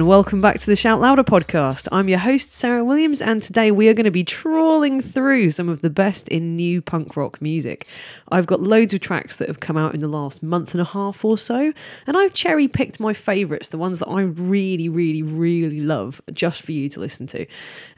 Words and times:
and 0.00 0.08
welcome 0.08 0.40
back 0.40 0.58
to 0.58 0.64
the 0.64 0.76
Shout 0.76 0.98
Louder 0.98 1.22
podcast. 1.22 1.86
I'm 1.92 2.08
your 2.08 2.20
host, 2.20 2.52
Sarah 2.52 2.82
Williams, 2.82 3.20
and 3.20 3.42
today 3.42 3.70
we 3.70 3.86
are 3.86 3.92
going 3.92 4.04
to 4.04 4.10
be 4.10 4.24
trawling 4.24 5.02
through 5.02 5.50
some 5.50 5.68
of 5.68 5.82
the 5.82 5.90
best 5.90 6.26
in 6.28 6.56
new 6.56 6.80
punk 6.80 7.18
rock 7.18 7.42
music. 7.42 7.86
I've 8.32 8.46
got 8.46 8.62
loads 8.62 8.94
of 8.94 9.00
tracks 9.00 9.36
that 9.36 9.48
have 9.48 9.60
come 9.60 9.76
out 9.76 9.92
in 9.92 10.00
the 10.00 10.08
last 10.08 10.42
month 10.42 10.72
and 10.72 10.80
a 10.80 10.86
half 10.86 11.22
or 11.22 11.36
so, 11.36 11.74
and 12.06 12.16
I've 12.16 12.32
cherry 12.32 12.66
picked 12.66 12.98
my 12.98 13.12
favourites, 13.12 13.68
the 13.68 13.76
ones 13.76 13.98
that 13.98 14.08
I 14.08 14.22
really, 14.22 14.88
really, 14.88 15.22
really 15.22 15.82
love, 15.82 16.22
just 16.32 16.62
for 16.62 16.72
you 16.72 16.88
to 16.88 17.00
listen 17.00 17.26
to. 17.26 17.46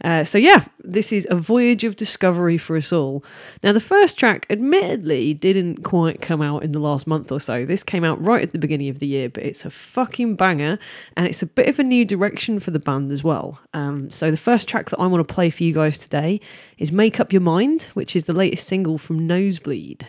Uh, 0.02 0.24
so, 0.24 0.38
yeah, 0.38 0.64
this 0.80 1.12
is 1.12 1.24
a 1.30 1.36
voyage 1.36 1.84
of 1.84 1.94
discovery 1.94 2.58
for 2.58 2.76
us 2.76 2.92
all. 2.92 3.24
Now, 3.62 3.72
the 3.72 3.80
first 3.80 4.18
track, 4.18 4.44
admittedly, 4.50 5.34
didn't 5.34 5.84
quite 5.84 6.20
come 6.20 6.42
out 6.42 6.64
in 6.64 6.72
the 6.72 6.80
last 6.80 7.06
month 7.06 7.30
or 7.30 7.38
so. 7.38 7.64
This 7.64 7.84
came 7.84 8.02
out 8.02 8.20
right 8.20 8.42
at 8.42 8.50
the 8.50 8.58
beginning 8.58 8.88
of 8.88 8.98
the 8.98 9.06
year, 9.06 9.28
but 9.28 9.44
it's 9.44 9.64
a 9.64 9.70
fucking 9.70 10.34
banger, 10.34 10.80
and 11.16 11.28
it's 11.28 11.44
a 11.44 11.46
bit 11.46 11.68
of 11.68 11.78
a 11.78 11.91
new 11.92 12.04
direction 12.04 12.58
for 12.58 12.70
the 12.70 12.78
band 12.78 13.12
as 13.12 13.22
well. 13.22 13.60
Um, 13.74 14.10
so, 14.10 14.30
the 14.30 14.36
first 14.36 14.68
track 14.68 14.90
that 14.90 14.98
I 14.98 15.06
want 15.06 15.26
to 15.26 15.34
play 15.34 15.50
for 15.50 15.62
you 15.62 15.72
guys 15.72 15.98
today 15.98 16.40
is 16.78 16.90
Make 16.90 17.20
Up 17.20 17.32
Your 17.32 17.42
Mind, 17.42 17.82
which 17.94 18.16
is 18.16 18.24
the 18.24 18.32
latest 18.32 18.66
single 18.66 18.98
from 18.98 19.26
Nosebleed. 19.26 20.06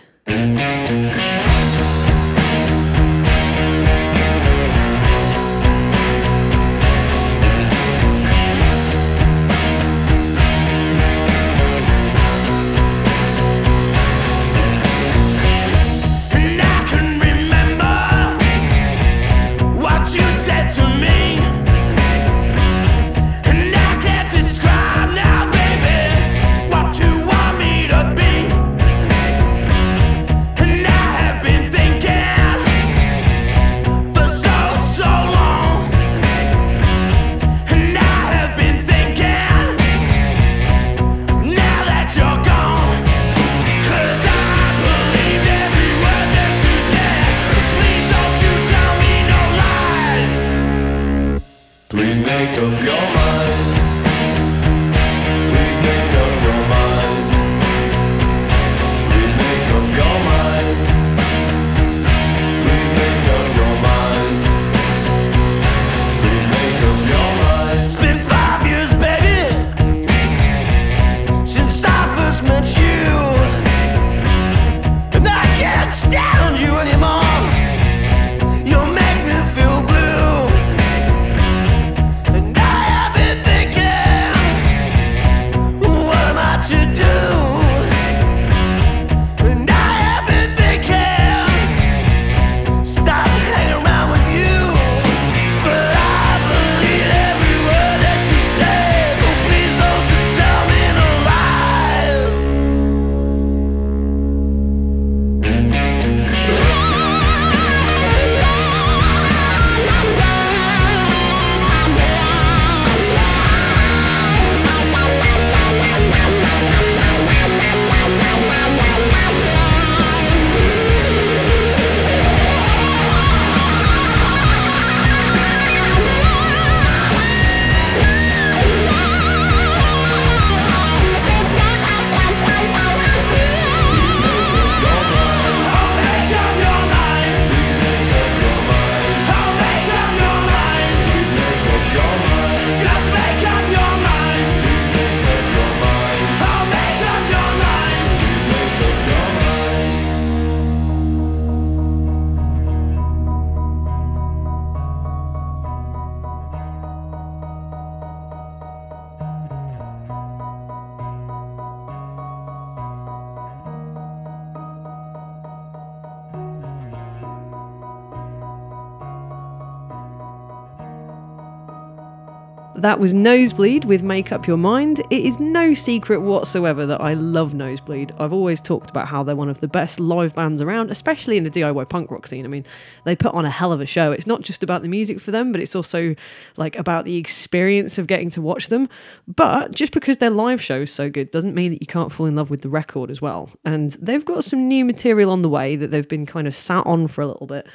Was 173.03 173.13
Nosebleed 173.13 173.83
with 173.83 174.01
Make 174.01 174.31
Up 174.31 174.47
Your 174.47 174.55
Mind. 174.55 175.01
It 175.09 175.25
is 175.25 175.37
no 175.37 175.73
secret 175.73 176.21
whatsoever 176.21 176.85
that 176.85 177.01
I 177.01 177.15
love 177.15 177.53
Nosebleed. 177.53 178.13
I've 178.17 178.31
always 178.31 178.61
talked 178.61 178.89
about 178.89 179.09
how 179.09 179.23
they're 179.23 179.35
one 179.35 179.49
of 179.49 179.59
the 179.59 179.67
best 179.67 179.99
live 179.99 180.33
bands 180.33 180.61
around, 180.61 180.89
especially 180.89 181.35
in 181.35 181.43
the 181.43 181.49
DIY 181.49 181.89
punk 181.89 182.09
rock 182.09 182.27
scene. 182.27 182.45
I 182.45 182.47
mean, 182.47 182.65
they 183.03 183.13
put 183.13 183.33
on 183.33 183.43
a 183.43 183.49
hell 183.49 183.73
of 183.73 183.81
a 183.81 183.85
show. 183.85 184.13
It's 184.13 184.25
not 184.25 184.39
just 184.39 184.63
about 184.63 184.83
the 184.83 184.87
music 184.87 185.19
for 185.19 185.31
them, 185.31 185.51
but 185.51 185.59
it's 185.59 185.75
also 185.75 186.15
like 186.55 186.77
about 186.77 187.03
the 187.03 187.17
experience 187.17 187.97
of 187.97 188.07
getting 188.07 188.29
to 188.29 188.41
watch 188.41 188.69
them. 188.69 188.87
But 189.27 189.73
just 189.73 189.91
because 189.91 190.19
their 190.19 190.29
live 190.29 190.61
show 190.61 190.83
is 190.83 190.93
so 190.93 191.09
good 191.09 191.29
doesn't 191.29 191.55
mean 191.55 191.71
that 191.73 191.81
you 191.81 191.87
can't 191.87 192.09
fall 192.09 192.25
in 192.25 192.37
love 192.37 192.49
with 192.49 192.61
the 192.61 192.69
record 192.69 193.11
as 193.11 193.21
well. 193.21 193.49
And 193.65 193.91
they've 193.99 194.23
got 194.23 194.45
some 194.45 194.69
new 194.69 194.85
material 194.85 195.29
on 195.29 195.41
the 195.41 195.49
way 195.49 195.75
that 195.75 195.91
they've 195.91 196.07
been 196.07 196.25
kind 196.25 196.47
of 196.47 196.55
sat 196.55 196.85
on 196.85 197.09
for 197.09 197.19
a 197.19 197.27
little 197.27 197.47
bit. 197.47 197.67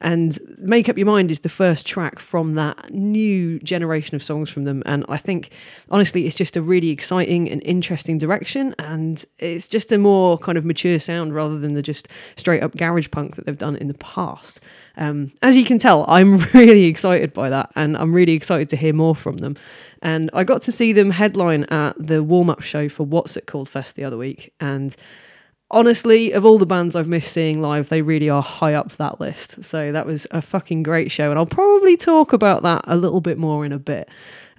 And 0.00 0.38
Make 0.58 0.88
Up 0.88 0.98
Your 0.98 1.06
Mind 1.06 1.30
is 1.30 1.40
the 1.40 1.48
first 1.48 1.86
track 1.86 2.18
from 2.18 2.52
that 2.54 2.92
new 2.92 3.58
generation 3.60 4.14
of 4.14 4.22
songs 4.22 4.50
from 4.50 4.64
them. 4.64 4.73
And 4.86 5.04
I 5.08 5.16
think, 5.16 5.50
honestly, 5.90 6.26
it's 6.26 6.34
just 6.34 6.56
a 6.56 6.62
really 6.62 6.90
exciting 6.90 7.50
and 7.50 7.62
interesting 7.62 8.18
direction. 8.18 8.74
And 8.78 9.24
it's 9.38 9.68
just 9.68 9.92
a 9.92 9.98
more 9.98 10.38
kind 10.38 10.58
of 10.58 10.64
mature 10.64 10.98
sound 10.98 11.34
rather 11.34 11.58
than 11.58 11.74
the 11.74 11.82
just 11.82 12.08
straight 12.36 12.62
up 12.62 12.76
garage 12.76 13.10
punk 13.10 13.36
that 13.36 13.46
they've 13.46 13.58
done 13.58 13.76
in 13.76 13.88
the 13.88 13.94
past. 13.94 14.60
Um, 14.96 15.32
as 15.42 15.56
you 15.56 15.64
can 15.64 15.78
tell, 15.78 16.04
I'm 16.08 16.38
really 16.54 16.84
excited 16.84 17.32
by 17.32 17.50
that. 17.50 17.70
And 17.76 17.96
I'm 17.96 18.12
really 18.12 18.32
excited 18.32 18.68
to 18.70 18.76
hear 18.76 18.92
more 18.92 19.14
from 19.14 19.38
them. 19.38 19.56
And 20.02 20.30
I 20.32 20.44
got 20.44 20.62
to 20.62 20.72
see 20.72 20.92
them 20.92 21.10
headline 21.10 21.64
at 21.64 21.94
the 21.98 22.22
warm 22.22 22.50
up 22.50 22.62
show 22.62 22.88
for 22.88 23.04
What's 23.04 23.36
It 23.36 23.46
Called 23.46 23.68
Fest 23.68 23.96
the 23.96 24.04
other 24.04 24.16
week. 24.16 24.52
And 24.60 24.94
honestly, 25.70 26.32
of 26.32 26.44
all 26.44 26.58
the 26.58 26.66
bands 26.66 26.96
I've 26.96 27.08
missed 27.08 27.32
seeing 27.32 27.60
live, 27.60 27.88
they 27.88 28.00
really 28.00 28.30
are 28.30 28.42
high 28.42 28.74
up 28.74 28.92
that 28.96 29.20
list. 29.20 29.64
So 29.64 29.92
that 29.92 30.06
was 30.06 30.26
a 30.30 30.40
fucking 30.40 30.82
great 30.82 31.10
show, 31.10 31.30
and 31.30 31.38
I'll 31.38 31.46
probably 31.46 31.96
talk 31.96 32.32
about 32.32 32.62
that 32.62 32.84
a 32.86 32.96
little 32.96 33.20
bit 33.20 33.38
more 33.38 33.64
in 33.64 33.72
a 33.72 33.78
bit. 33.78 34.08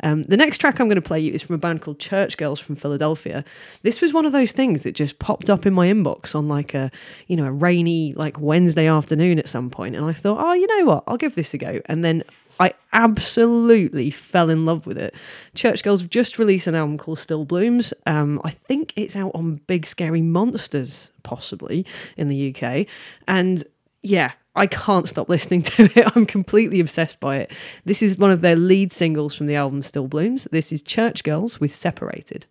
Um, 0.03 0.24
the 0.24 0.38
next 0.38 0.57
track 0.57 0.80
I'm 0.80 0.88
going 0.88 0.95
to 0.95 1.01
play 1.01 1.19
you 1.19 1.33
is 1.33 1.44
from 1.44 1.56
a 1.56 1.59
band 1.59 1.81
called 1.81 2.00
Church 2.00 2.38
Girls 2.38 2.59
from 2.59 2.75
Philadelphia. 2.75 3.44
This 3.81 4.01
was 4.01 4.13
one 4.13 4.25
of 4.25 4.31
those 4.31 4.51
things 4.51 4.81
that 4.81 4.94
just 4.94 5.19
popped 5.19 5.50
up 5.50 5.65
in 5.65 5.74
my 5.74 5.88
inbox 5.88 6.36
on 6.36 6.47
like 6.47 6.74
a, 6.74 6.92
you 7.27 7.36
know, 7.36 7.45
a 7.45 7.51
rainy 7.51 8.13
like 8.13 8.39
Wednesday 8.39 8.88
afternoon 8.88 9.39
at 9.39 9.47
some 9.47 9.69
point, 9.69 9.95
and 9.95 10.06
I 10.06 10.13
thought, 10.13 10.39
oh, 10.39 10.53
you 10.53 10.68
know 10.68 10.86
what, 10.86 11.03
I'll 11.07 11.18
give 11.18 11.36
this 11.36 11.53
a 11.53 11.57
go. 11.57 11.81
And 11.86 12.03
then 12.03 12.24
I 12.59 12.74
absolutely 12.94 14.12
fell 14.12 14.50
in 14.50 14.65
love 14.65 14.88
with 14.88 14.97
it. 14.97 15.13
Church 15.53 15.83
Girls 15.83 16.01
have 16.01 16.09
just 16.09 16.39
released 16.39 16.68
an 16.68 16.75
album 16.75 16.97
called 16.97 17.19
Still 17.19 17.45
Blooms. 17.45 17.94
Um, 18.06 18.42
I 18.44 18.51
think 18.51 18.94
it's 18.95 19.15
out 19.15 19.31
on 19.33 19.56
Big 19.68 19.86
Scary 19.86 20.21
Monsters, 20.21 21.12
possibly 21.24 21.86
in 22.15 22.30
the 22.30 22.56
UK. 22.56 22.88
And 23.27 23.63
yeah, 24.01 24.33
I 24.56 24.68
can't 24.68 25.07
stop 25.07 25.30
listening 25.30 25.62
to 25.63 25.86
it. 25.96 26.12
I'm 26.16 26.25
completely 26.25 26.80
obsessed 26.80 27.19
by 27.19 27.38
it. 27.38 27.52
This 27.86 28.02
is 28.02 28.18
one 28.18 28.31
of 28.31 28.42
their 28.42 28.56
lead 28.56 28.92
singles 28.92 29.36
from 29.36 29.48
the 29.48 29.56
album 29.56 29.81
Still 29.81 30.07
Blooms. 30.07 30.48
This 30.52 30.72
is 30.72 30.81
Church 30.81 31.24
Girls 31.24 31.60
with 31.60 31.72
Separated. 31.72 32.46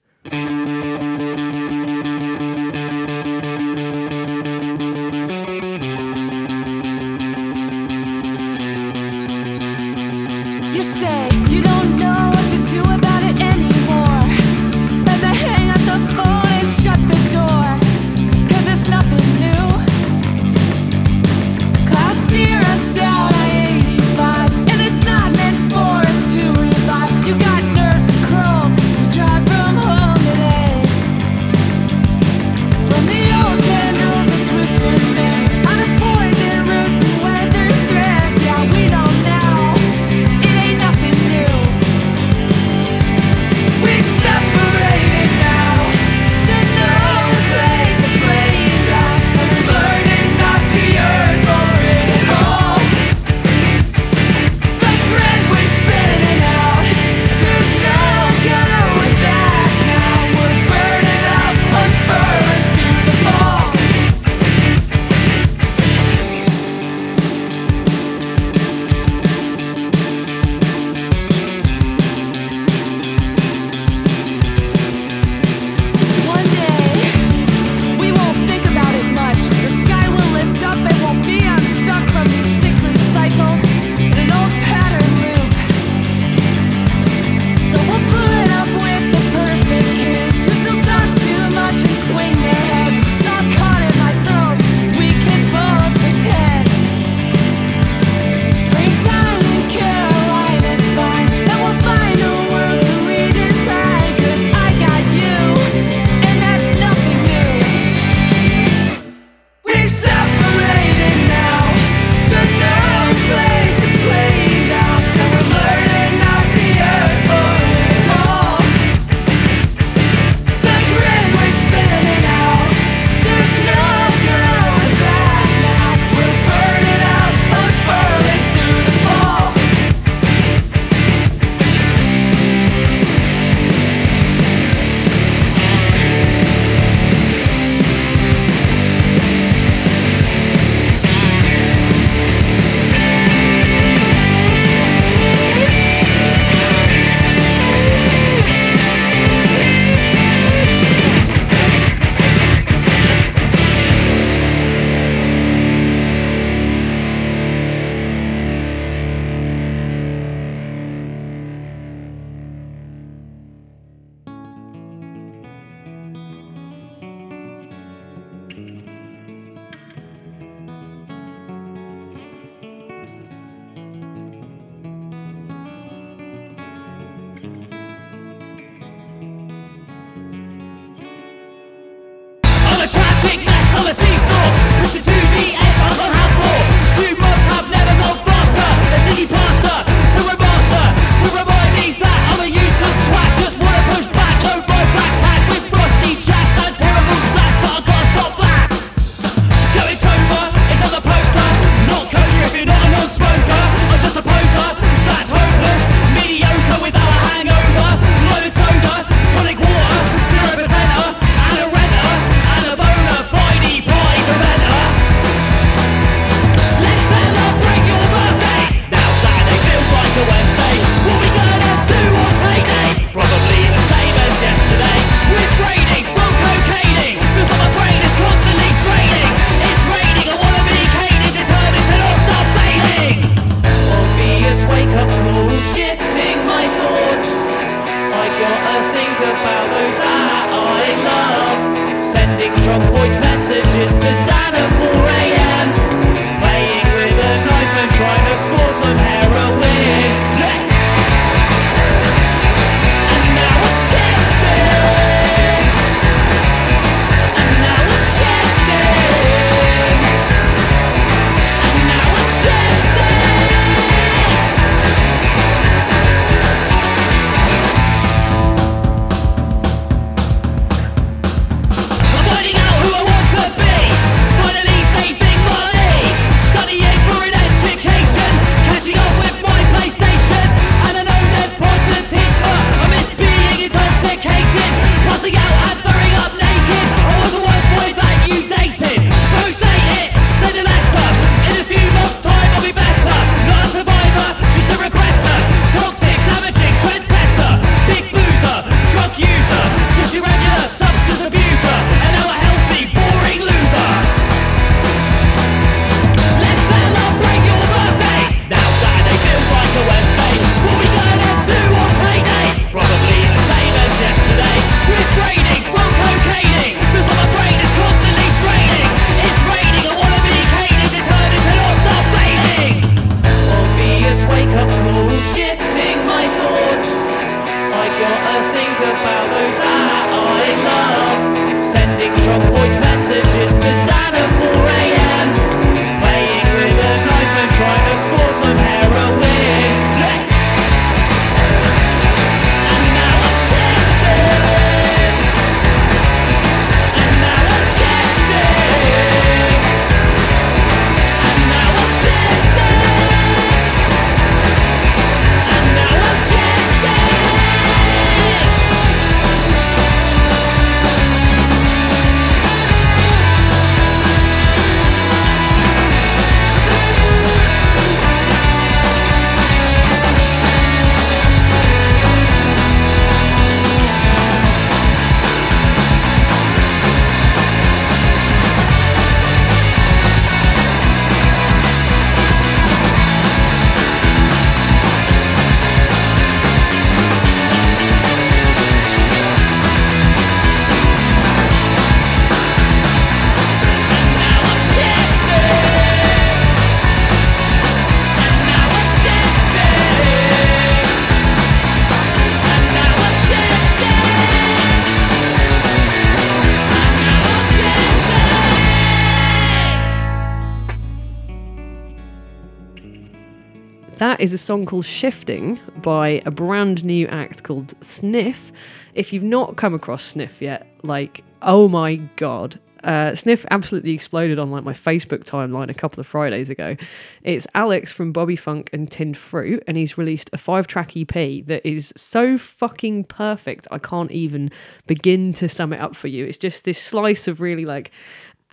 Is 414.25 414.33
a 414.33 414.39
song 414.39 414.65
called 414.65 414.87
Shifting 414.87 415.61
by 415.83 416.23
a 416.25 416.31
brand 416.31 416.83
new 416.83 417.07
act 417.09 417.43
called 417.43 417.75
Sniff. 417.85 418.53
If 418.95 419.13
you've 419.13 419.23
not 419.23 419.57
come 419.57 419.75
across 419.75 420.03
Sniff 420.03 420.41
yet, 420.41 420.67
like, 420.83 421.23
oh 421.43 421.69
my 421.69 421.97
god. 422.17 422.59
Uh, 422.83 423.15
Sniff 423.15 423.45
absolutely 423.51 423.93
exploded 423.93 424.39
on 424.39 424.51
like 424.51 424.65
my 424.65 424.73
Facebook 424.73 425.25
timeline 425.25 425.69
a 425.69 425.75
couple 425.75 426.01
of 426.01 426.07
Fridays 426.07 426.49
ago. 426.49 426.75
It's 427.23 427.47
Alex 427.55 427.93
from 427.93 428.13
Bobby 428.13 428.35
Funk 428.35 428.71
and 428.73 428.91
Tinned 428.91 429.19
Fruit, 429.19 429.63
and 429.67 429.77
he's 429.77 429.99
released 429.99 430.31
a 430.33 430.39
five-track 430.39 430.97
EP 430.97 431.45
that 431.45 431.61
is 431.63 431.93
so 431.95 432.39
fucking 432.39 433.05
perfect. 433.05 433.69
I 433.71 433.79
can't 433.79 434.11
even 434.11 434.51
begin 434.87 435.35
to 435.35 435.51
sum 435.51 435.75
it 435.75 435.83
up 435.83 435.95
for 435.95 436.09
you. 436.09 436.25
It's 436.25 436.39
just 436.39 436.65
this 436.65 436.79
slice 436.79 437.29
of 437.29 437.43
really 437.43 437.67
like 437.67 437.91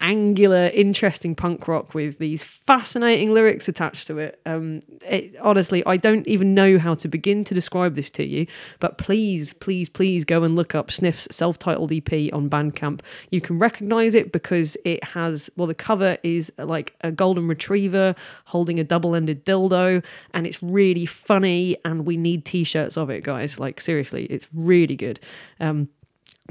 angular, 0.01 0.67
interesting 0.73 1.35
punk 1.35 1.67
rock 1.67 1.93
with 1.93 2.17
these 2.17 2.43
fascinating 2.43 3.33
lyrics 3.33 3.67
attached 3.67 4.07
to 4.07 4.17
it. 4.17 4.41
Um, 4.45 4.81
it. 5.01 5.35
Honestly, 5.41 5.83
I 5.85 5.97
don't 5.97 6.27
even 6.27 6.53
know 6.53 6.77
how 6.77 6.95
to 6.95 7.07
begin 7.07 7.43
to 7.45 7.53
describe 7.53 7.95
this 7.95 8.09
to 8.11 8.25
you, 8.25 8.47
but 8.79 8.97
please, 8.97 9.53
please, 9.53 9.89
please 9.89 10.25
go 10.25 10.43
and 10.43 10.55
look 10.55 10.75
up 10.75 10.91
Sniff's 10.91 11.27
self 11.31 11.57
titled 11.59 11.91
EP 11.91 12.33
on 12.33 12.49
Bandcamp. 12.49 13.01
You 13.29 13.41
can 13.41 13.59
recognize 13.59 14.15
it 14.15 14.31
because 14.31 14.75
it 14.83 15.03
has, 15.03 15.49
well, 15.55 15.67
the 15.67 15.75
cover 15.75 16.17
is 16.23 16.51
like 16.57 16.95
a 17.01 17.11
golden 17.11 17.47
retriever 17.47 18.15
holding 18.45 18.79
a 18.79 18.83
double 18.83 19.15
ended 19.15 19.45
dildo, 19.45 20.03
and 20.33 20.45
it's 20.47 20.61
really 20.61 21.05
funny, 21.05 21.77
and 21.85 22.05
we 22.05 22.17
need 22.17 22.45
t 22.45 22.63
shirts 22.63 22.97
of 22.97 23.09
it, 23.09 23.23
guys. 23.23 23.59
Like, 23.59 23.79
seriously, 23.79 24.25
it's 24.25 24.47
really 24.53 24.95
good. 24.95 25.19
Um, 25.59 25.89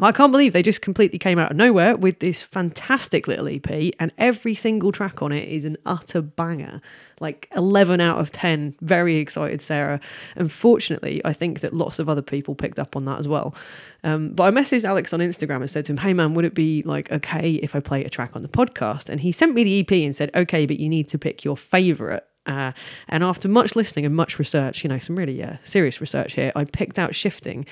I 0.06 0.12
can't 0.12 0.32
believe 0.32 0.52
they 0.52 0.62
just 0.62 0.82
completely 0.82 1.18
came 1.18 1.38
out 1.38 1.50
of 1.50 1.56
nowhere 1.56 1.96
with 1.96 2.20
this 2.20 2.42
fantastic 2.42 3.28
little 3.28 3.48
EP, 3.48 3.92
and 3.98 4.12
every 4.18 4.54
single 4.54 4.92
track 4.92 5.22
on 5.22 5.32
it 5.32 5.48
is 5.48 5.64
an 5.64 5.76
utter 5.84 6.22
banger. 6.22 6.80
Like 7.20 7.48
11 7.54 8.00
out 8.00 8.18
of 8.18 8.30
10. 8.30 8.76
Very 8.80 9.16
excited, 9.16 9.60
Sarah. 9.60 10.00
Unfortunately, 10.36 11.20
I 11.24 11.32
think 11.32 11.60
that 11.60 11.74
lots 11.74 11.98
of 11.98 12.08
other 12.08 12.22
people 12.22 12.54
picked 12.54 12.78
up 12.78 12.96
on 12.96 13.04
that 13.04 13.18
as 13.18 13.28
well. 13.28 13.54
Um, 14.02 14.30
but 14.30 14.44
I 14.44 14.50
messaged 14.50 14.84
Alex 14.84 15.12
on 15.12 15.20
Instagram 15.20 15.56
and 15.56 15.70
said 15.70 15.84
to 15.86 15.92
him, 15.92 15.98
Hey 15.98 16.14
man, 16.14 16.32
would 16.34 16.46
it 16.46 16.54
be 16.54 16.82
like 16.84 17.12
okay 17.12 17.52
if 17.54 17.76
I 17.76 17.80
play 17.80 18.04
a 18.04 18.08
track 18.08 18.30
on 18.34 18.42
the 18.42 18.48
podcast? 18.48 19.10
And 19.10 19.20
he 19.20 19.32
sent 19.32 19.54
me 19.54 19.64
the 19.64 19.80
EP 19.80 19.92
and 19.92 20.16
said, 20.16 20.30
Okay, 20.34 20.64
but 20.64 20.78
you 20.78 20.88
need 20.88 21.08
to 21.10 21.18
pick 21.18 21.44
your 21.44 21.56
favorite. 21.56 22.26
Uh, 22.46 22.72
and 23.08 23.22
after 23.22 23.48
much 23.48 23.76
listening 23.76 24.06
and 24.06 24.16
much 24.16 24.38
research, 24.38 24.82
you 24.82 24.88
know, 24.88 24.98
some 24.98 25.16
really 25.16 25.42
uh, 25.42 25.56
serious 25.62 26.00
research 26.00 26.32
here, 26.32 26.52
I 26.56 26.64
picked 26.64 26.98
out 26.98 27.14
Shifting 27.14 27.66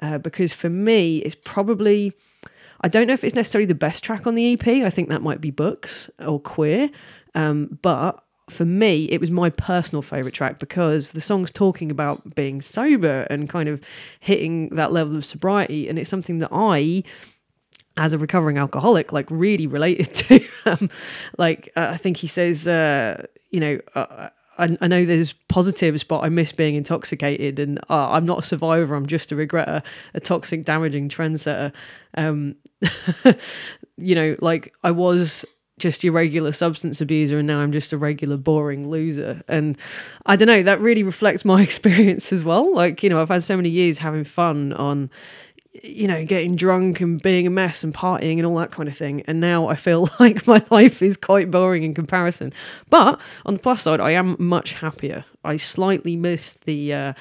uh, 0.00 0.18
because 0.18 0.52
for 0.52 0.70
me, 0.70 1.18
it's 1.18 1.34
probably, 1.34 2.12
I 2.80 2.88
don't 2.88 3.06
know 3.06 3.12
if 3.12 3.24
it's 3.24 3.34
necessarily 3.34 3.66
the 3.66 3.74
best 3.74 4.02
track 4.02 4.26
on 4.26 4.34
the 4.34 4.52
EP. 4.52 4.66
I 4.66 4.90
think 4.90 5.08
that 5.08 5.22
might 5.22 5.40
be 5.40 5.50
Books 5.50 6.10
or 6.18 6.40
Queer. 6.40 6.90
Um, 7.34 7.78
but 7.82 8.22
for 8.48 8.64
me, 8.64 9.04
it 9.04 9.20
was 9.20 9.30
my 9.30 9.50
personal 9.50 10.02
favorite 10.02 10.34
track 10.34 10.58
because 10.58 11.12
the 11.12 11.20
song's 11.20 11.50
talking 11.50 11.90
about 11.90 12.34
being 12.34 12.60
sober 12.60 13.26
and 13.30 13.48
kind 13.48 13.68
of 13.68 13.80
hitting 14.18 14.70
that 14.70 14.92
level 14.92 15.16
of 15.16 15.24
sobriety. 15.24 15.88
And 15.88 15.98
it's 15.98 16.10
something 16.10 16.38
that 16.38 16.50
I, 16.52 17.04
as 17.96 18.12
a 18.12 18.18
recovering 18.18 18.58
alcoholic, 18.58 19.12
like 19.12 19.26
really 19.30 19.66
related 19.66 20.14
to. 20.14 20.48
um, 20.66 20.90
like, 21.38 21.70
uh, 21.76 21.88
I 21.90 21.96
think 21.96 22.16
he 22.16 22.26
says, 22.26 22.66
uh, 22.66 23.26
you 23.50 23.60
know, 23.60 23.80
uh, 23.94 24.30
I, 24.60 24.76
I 24.80 24.88
know 24.88 25.04
there's 25.04 25.32
positives, 25.48 26.04
but 26.04 26.20
I 26.20 26.28
miss 26.28 26.52
being 26.52 26.74
intoxicated, 26.74 27.58
and 27.58 27.78
uh, 27.88 28.10
I'm 28.10 28.26
not 28.26 28.40
a 28.40 28.42
survivor. 28.42 28.94
I'm 28.94 29.06
just 29.06 29.32
a 29.32 29.34
regretter, 29.34 29.82
a 30.14 30.20
toxic, 30.20 30.64
damaging 30.64 31.08
trendsetter. 31.08 31.72
Um, 32.16 32.56
you 33.96 34.14
know, 34.14 34.36
like 34.40 34.72
I 34.84 34.90
was 34.90 35.44
just 35.78 36.04
your 36.04 36.12
regular 36.12 36.52
substance 36.52 37.00
abuser, 37.00 37.38
and 37.38 37.46
now 37.46 37.58
I'm 37.58 37.72
just 37.72 37.92
a 37.92 37.98
regular 37.98 38.36
boring 38.36 38.88
loser. 38.88 39.42
And 39.48 39.76
I 40.26 40.36
don't 40.36 40.46
know, 40.46 40.62
that 40.62 40.80
really 40.80 41.02
reflects 41.02 41.44
my 41.44 41.62
experience 41.70 42.32
as 42.32 42.44
well. 42.44 42.72
Like, 42.74 43.02
you 43.02 43.10
know, 43.10 43.20
I've 43.20 43.30
had 43.30 43.42
so 43.42 43.56
many 43.56 43.70
years 43.70 43.98
having 43.98 44.24
fun 44.24 44.72
on 44.74 45.10
you 45.72 46.08
know, 46.08 46.24
getting 46.24 46.56
drunk 46.56 47.00
and 47.00 47.22
being 47.22 47.46
a 47.46 47.50
mess 47.50 47.84
and 47.84 47.94
partying 47.94 48.38
and 48.38 48.46
all 48.46 48.56
that 48.56 48.72
kind 48.72 48.88
of 48.88 48.96
thing. 48.96 49.22
And 49.26 49.40
now 49.40 49.68
I 49.68 49.76
feel 49.76 50.08
like 50.20 50.46
my 50.46 50.64
life 50.70 51.02
is 51.02 51.16
quite 51.16 51.50
boring 51.50 51.84
in 51.84 51.94
comparison. 51.94 52.52
But 52.88 53.20
on 53.46 53.54
the 53.54 53.60
plus 53.60 53.82
side, 53.82 54.00
I 54.00 54.12
am 54.12 54.36
much 54.38 54.72
happier. 54.72 55.24
I 55.44 55.56
slightly 55.56 56.16
miss 56.16 56.54
the 56.54 56.92
uh, 56.92 57.12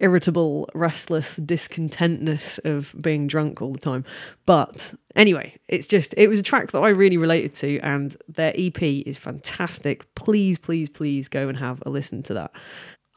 irritable, 0.00 0.68
restless 0.74 1.38
discontentness 1.40 2.64
of 2.64 2.94
being 3.00 3.26
drunk 3.26 3.60
all 3.60 3.72
the 3.72 3.80
time. 3.80 4.04
But 4.46 4.94
anyway, 5.16 5.56
it's 5.66 5.86
just, 5.86 6.14
it 6.16 6.28
was 6.28 6.38
a 6.38 6.44
track 6.44 6.70
that 6.72 6.78
I 6.78 6.90
really 6.90 7.16
related 7.16 7.54
to, 7.54 7.80
and 7.80 8.16
their 8.28 8.52
EP 8.56 8.80
is 8.82 9.16
fantastic. 9.16 10.14
Please, 10.14 10.56
please, 10.58 10.88
please 10.88 11.28
go 11.28 11.48
and 11.48 11.58
have 11.58 11.82
a 11.84 11.90
listen 11.90 12.22
to 12.24 12.34
that. 12.34 12.52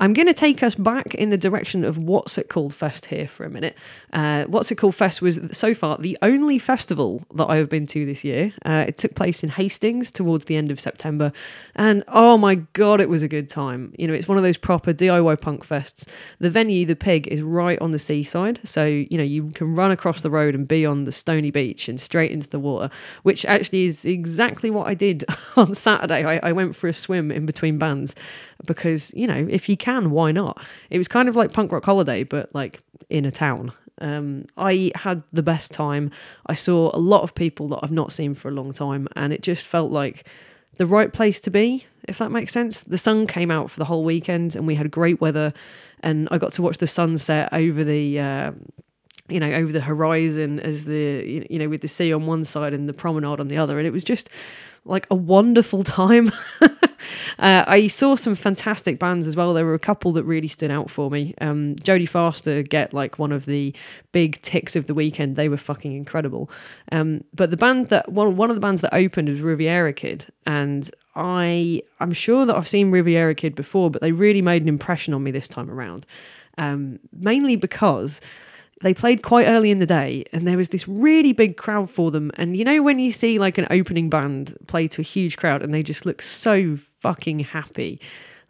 I'm 0.02 0.14
going 0.14 0.28
to 0.28 0.34
take 0.34 0.64
us 0.64 0.74
back 0.74 1.14
in 1.14 1.30
the 1.30 1.38
direction 1.38 1.84
of 1.84 2.00
What's 2.00 2.36
It 2.40 2.50
Called 2.50 2.74
Fest 2.74 3.06
here 3.06 3.28
for 3.28 3.46
a 3.46 3.52
minute. 3.52 3.78
Uh, 4.12 4.46
What's 4.46 4.72
It 4.72 4.78
Called 4.78 4.96
Fest 4.96 5.22
was 5.22 5.40
so 5.52 5.76
far 5.76 6.00
the 6.00 6.18
only 6.24 6.58
festival 6.58 7.22
that 7.36 7.46
I 7.46 7.58
have 7.58 7.70
been 7.70 7.86
to 7.86 8.04
this 8.04 8.24
year. 8.24 8.52
Uh, 8.66 8.86
it 8.88 8.98
took 8.98 9.14
place 9.14 9.44
in 9.44 9.50
Hastings 9.50 10.12
towards 10.12 10.46
the 10.46 10.56
end 10.56 10.72
of 10.72 10.80
September, 10.80 11.32
and 11.76 12.04
oh 12.08 12.36
my 12.36 12.56
god, 12.56 13.00
it 13.00 13.10
was 13.10 13.22
a 13.22 13.28
good 13.28 13.48
time. 13.48 13.94
You 13.96 14.08
know, 14.08 14.14
it's 14.16 14.28
one 14.28 14.40
of 14.40 14.44
those 14.44 14.58
proper 14.58 14.92
DIY 14.92 15.40
punk 15.40 15.68
fests. 15.68 16.10
The 16.40 16.50
venue, 16.50 16.84
the 16.88 16.96
Pig, 16.96 17.28
is 17.28 17.44
right 17.44 17.80
on 17.80 17.92
the 17.92 18.00
seaside, 18.00 18.60
so 18.64 18.86
you 18.86 19.20
know 19.20 19.24
you 19.24 19.52
can 19.52 19.76
run 19.76 19.92
across 19.92 20.22
the 20.22 20.32
road 20.32 20.56
and 20.56 20.68
be 20.68 20.84
on 20.84 21.06
the 21.06 21.12
stony 21.12 21.52
beach 21.52 21.88
and 21.88 22.02
straight 22.02 22.32
into 22.32 22.50
the 22.50 22.60
water, 22.60 22.90
which 23.22 23.46
actually 23.46 23.86
is 23.86 24.04
exactly 24.04 24.72
what 24.72 24.88
I 24.88 24.96
did 24.96 25.26
on 25.56 25.76
Saturday. 25.76 26.26
I, 26.26 26.50
I 26.50 26.54
went 26.54 26.76
for 26.76 26.88
a 26.88 26.94
swim 26.94 27.32
in 27.32 27.46
between 27.46 27.78
bands 27.78 28.16
because 28.66 29.14
you 29.16 29.28
know 29.28 29.48
if 29.50 29.70
you 29.70 29.78
can 29.78 30.12
why 30.12 30.32
not? 30.32 30.62
It 30.90 30.98
was 30.98 31.08
kind 31.08 31.30
of 31.30 31.36
like 31.36 31.54
punk 31.54 31.72
rock 31.72 31.86
holiday 31.86 32.24
but 32.24 32.54
like 32.54 32.82
in 33.10 33.26
a 33.26 33.32
town. 33.32 33.72
Um, 34.00 34.46
i 34.58 34.92
had 34.96 35.22
the 35.32 35.44
best 35.44 35.72
time. 35.72 36.12
I 36.48 36.56
saw 36.56 36.90
a 36.96 36.98
lot 36.98 37.22
of 37.22 37.36
people 37.36 37.68
that 37.70 37.80
i've 37.84 37.92
not 37.92 38.12
seen 38.12 38.34
for 38.34 38.48
a 38.48 38.52
long 38.52 38.74
time 38.74 39.08
and 39.16 39.32
it 39.32 39.44
just 39.44 39.68
felt 39.68 39.92
like 39.92 40.28
the 40.78 40.86
right 40.86 41.14
place 41.14 41.40
to 41.42 41.52
be 41.52 41.86
if 42.08 42.18
that 42.18 42.32
makes 42.32 42.52
sense. 42.52 42.80
The 42.80 42.98
sun 42.98 43.28
came 43.28 43.52
out 43.52 43.70
for 43.70 43.80
the 43.80 43.86
whole 43.86 44.04
weekend 44.04 44.56
and 44.56 44.66
we 44.66 44.76
had 44.76 44.90
great 44.90 45.22
weather 45.22 45.54
and 46.02 46.28
i 46.32 46.38
got 46.38 46.52
to 46.54 46.62
watch 46.62 46.78
the 46.78 46.88
sunset 46.88 47.50
over 47.52 47.84
the 47.84 48.20
uh, 48.20 48.52
you 49.30 49.40
know 49.40 49.52
over 49.52 49.72
the 49.72 49.82
horizon 49.82 50.60
as 50.60 50.84
the 50.86 51.46
you 51.50 51.58
know 51.58 51.70
with 51.70 51.82
the 51.82 51.88
sea 51.88 52.12
on 52.14 52.26
one 52.26 52.44
side 52.44 52.74
and 52.74 52.88
the 52.88 52.94
promenade 52.94 53.40
on 53.40 53.48
the 53.48 53.58
other 53.58 53.78
and 53.78 53.88
it 53.88 53.92
was 53.92 54.04
just 54.04 54.30
like 54.86 55.08
a 55.12 55.16
wonderful 55.16 55.84
time. 56.02 56.32
uh, 56.62 57.64
I 57.68 57.88
saw 57.88 58.16
some 58.16 58.36
fantastic 58.36 59.00
bands 59.00 59.28
as 59.28 59.36
well. 59.36 59.54
There 59.54 59.66
were 59.66 59.74
a 59.74 59.80
couple 59.80 60.12
that 60.14 60.24
really 60.24 60.48
stood 60.48 60.72
out 60.72 60.90
for 60.90 61.10
me. 61.10 61.34
Um, 61.42 61.76
Jodie 61.76 62.10
Foster 62.10 62.64
get 62.64 62.94
like 62.94 63.20
one 63.20 63.32
of 63.32 63.46
the 63.46 63.74
big 64.12 64.42
ticks 64.42 64.76
of 64.76 64.88
the 64.88 64.94
weekend. 64.94 65.36
They 65.36 65.50
were 65.50 65.58
fucking 65.58 65.94
incredible. 65.94 66.50
Um, 66.92 67.24
but 67.34 67.52
the 67.52 67.58
band 67.58 67.90
that 67.90 68.12
one 68.12 68.36
one 68.36 68.50
of 68.50 68.56
the 68.56 68.62
bands 68.62 68.82
that 68.82 68.94
opened 68.94 69.30
was 69.30 69.42
Riviera 69.42 69.94
Kid, 69.94 70.26
and 70.46 70.90
I 71.16 71.84
I'm 72.00 72.14
sure 72.14 72.46
that 72.46 72.56
I've 72.56 72.68
seen 72.68 72.92
Riviera 72.92 73.36
Kid 73.36 73.56
before, 73.56 73.90
but 73.92 74.02
they 74.02 74.12
really 74.12 74.42
made 74.42 74.62
an 74.62 74.68
impression 74.70 75.14
on 75.14 75.24
me 75.24 75.32
this 75.32 75.48
time 75.48 75.70
around. 75.70 76.06
Um, 76.58 77.00
mainly 77.14 77.56
because 77.56 78.20
they 78.82 78.94
played 78.94 79.22
quite 79.22 79.48
early 79.48 79.72
in 79.72 79.80
the 79.80 79.86
day 79.86 80.26
and 80.32 80.48
there 80.48 80.58
was 80.58 80.70
this 80.70 80.88
really 80.88 81.34
big 81.34 81.58
crowd 81.58 81.90
for 81.90 82.12
them. 82.12 82.32
And 82.36 82.58
you 82.58 82.66
know 82.66 82.82
when 82.82 83.00
you 83.00 83.12
see 83.12 83.40
like 83.40 83.58
an 83.58 83.68
opening 83.70 84.10
band 84.10 84.56
play 84.68 84.88
to 84.90 85.02
a 85.02 85.04
huge 85.04 85.38
crowd 85.38 85.62
and 85.62 85.74
they 85.74 85.84
just 85.84 86.06
look 86.06 86.22
so 86.22 86.78
fucking 86.98 87.40
happy? 87.40 88.00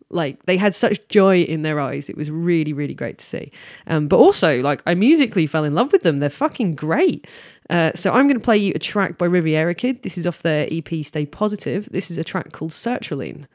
Like 0.10 0.44
they 0.46 0.58
had 0.58 0.76
such 0.76 1.08
joy 1.08 1.42
in 1.44 1.62
their 1.62 1.80
eyes. 1.80 2.10
It 2.10 2.18
was 2.18 2.30
really 2.30 2.74
really 2.74 2.94
great 2.94 3.18
to 3.20 3.26
see. 3.26 3.52
Um, 3.88 4.08
but 4.08 4.18
also 4.18 4.60
like 4.60 4.82
i 4.86 4.94
musically 4.94 5.48
fell 5.48 5.64
in 5.64 5.74
love 5.74 5.92
with 5.92 6.04
them. 6.04 6.18
They're 6.18 6.30
fucking 6.30 6.74
great. 6.74 7.28
Uh, 7.70 7.92
so 7.96 8.12
i'm 8.12 8.28
going 8.28 8.40
to 8.40 8.44
play 8.44 8.58
you 8.58 8.74
a 8.76 8.80
track 8.80 9.18
by 9.18 9.26
riviera 9.26 9.76
kid. 9.76 10.04
This 10.04 10.18
is 10.18 10.28
off 10.28 10.42
their 10.42 10.68
ep 10.72 10.90
stay 11.04 11.26
positive. 11.26 11.90
This 11.92 12.12
is 12.12 12.18
a 12.18 12.24
track 12.24 12.52
called 12.52 12.72
sertraline 12.72 13.46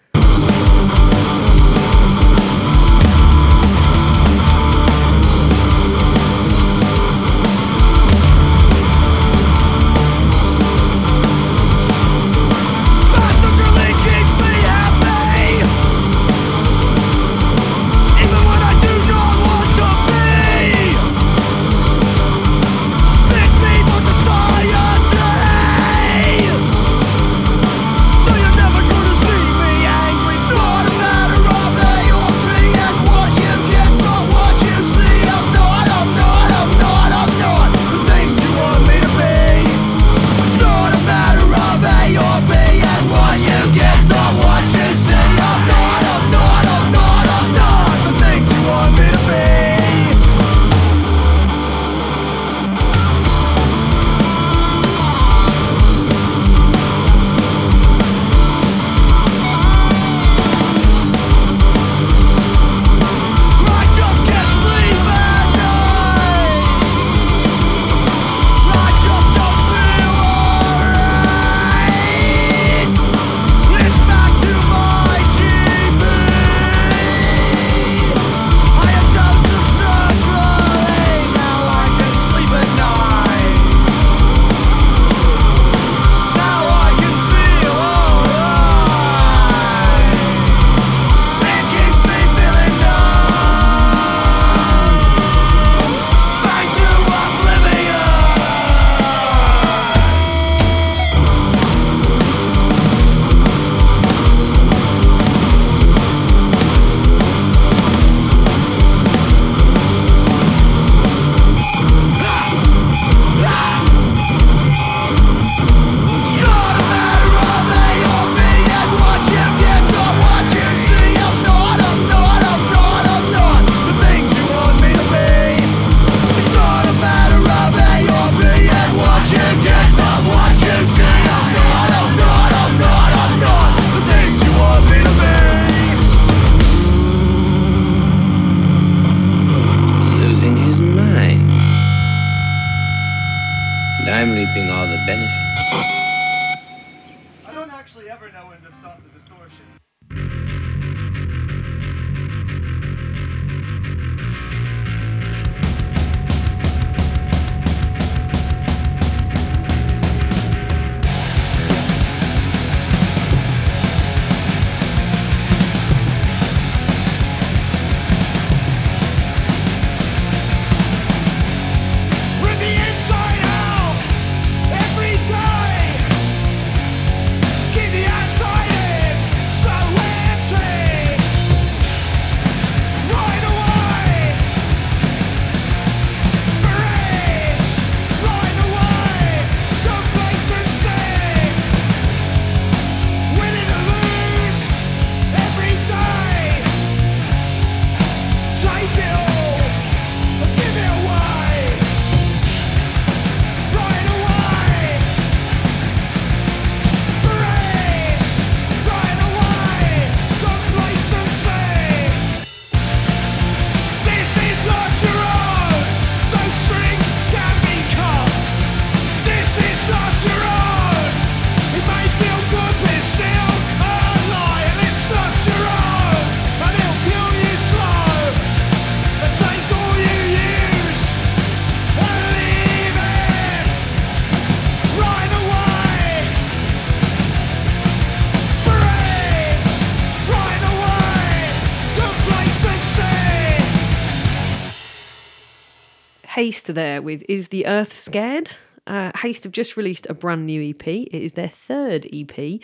haste 246.37 246.75
there 246.75 247.01
with 247.01 247.25
is 247.31 247.49
the 247.49 247.67
earth 247.67 247.95
scared 247.95 248.51
Uh, 248.87 249.11
Haste 249.17 249.43
have 249.43 249.53
just 249.53 249.77
released 249.77 250.07
a 250.09 250.15
brand 250.15 250.47
new 250.47 250.71
EP. 250.71 250.87
It 250.87 251.13
is 251.13 251.33
their 251.33 251.49
third 251.49 252.07
EP. 252.13 252.61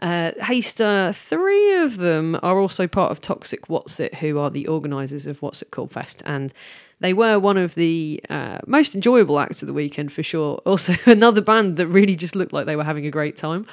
Uh, 0.00 0.32
Haste, 0.42 0.80
uh, 0.80 1.12
three 1.12 1.76
of 1.76 1.98
them 1.98 2.36
are 2.42 2.58
also 2.58 2.88
part 2.88 3.12
of 3.12 3.20
Toxic 3.20 3.68
What's 3.68 4.00
It, 4.00 4.16
who 4.16 4.40
are 4.40 4.50
the 4.50 4.66
organisers 4.66 5.26
of 5.26 5.40
What's 5.42 5.62
It 5.62 5.70
Called 5.70 5.92
Fest. 5.92 6.22
And 6.26 6.52
they 6.98 7.12
were 7.12 7.38
one 7.38 7.56
of 7.56 7.76
the 7.76 8.20
uh, 8.28 8.58
most 8.66 8.96
enjoyable 8.96 9.38
acts 9.38 9.62
of 9.62 9.68
the 9.68 9.72
weekend 9.72 10.12
for 10.12 10.24
sure. 10.24 10.56
Also, 10.66 10.94
another 11.06 11.40
band 11.40 11.76
that 11.76 11.86
really 11.86 12.16
just 12.16 12.34
looked 12.34 12.52
like 12.52 12.66
they 12.66 12.76
were 12.76 12.82
having 12.82 13.06
a 13.06 13.10
great 13.10 13.36
time. 13.36 13.64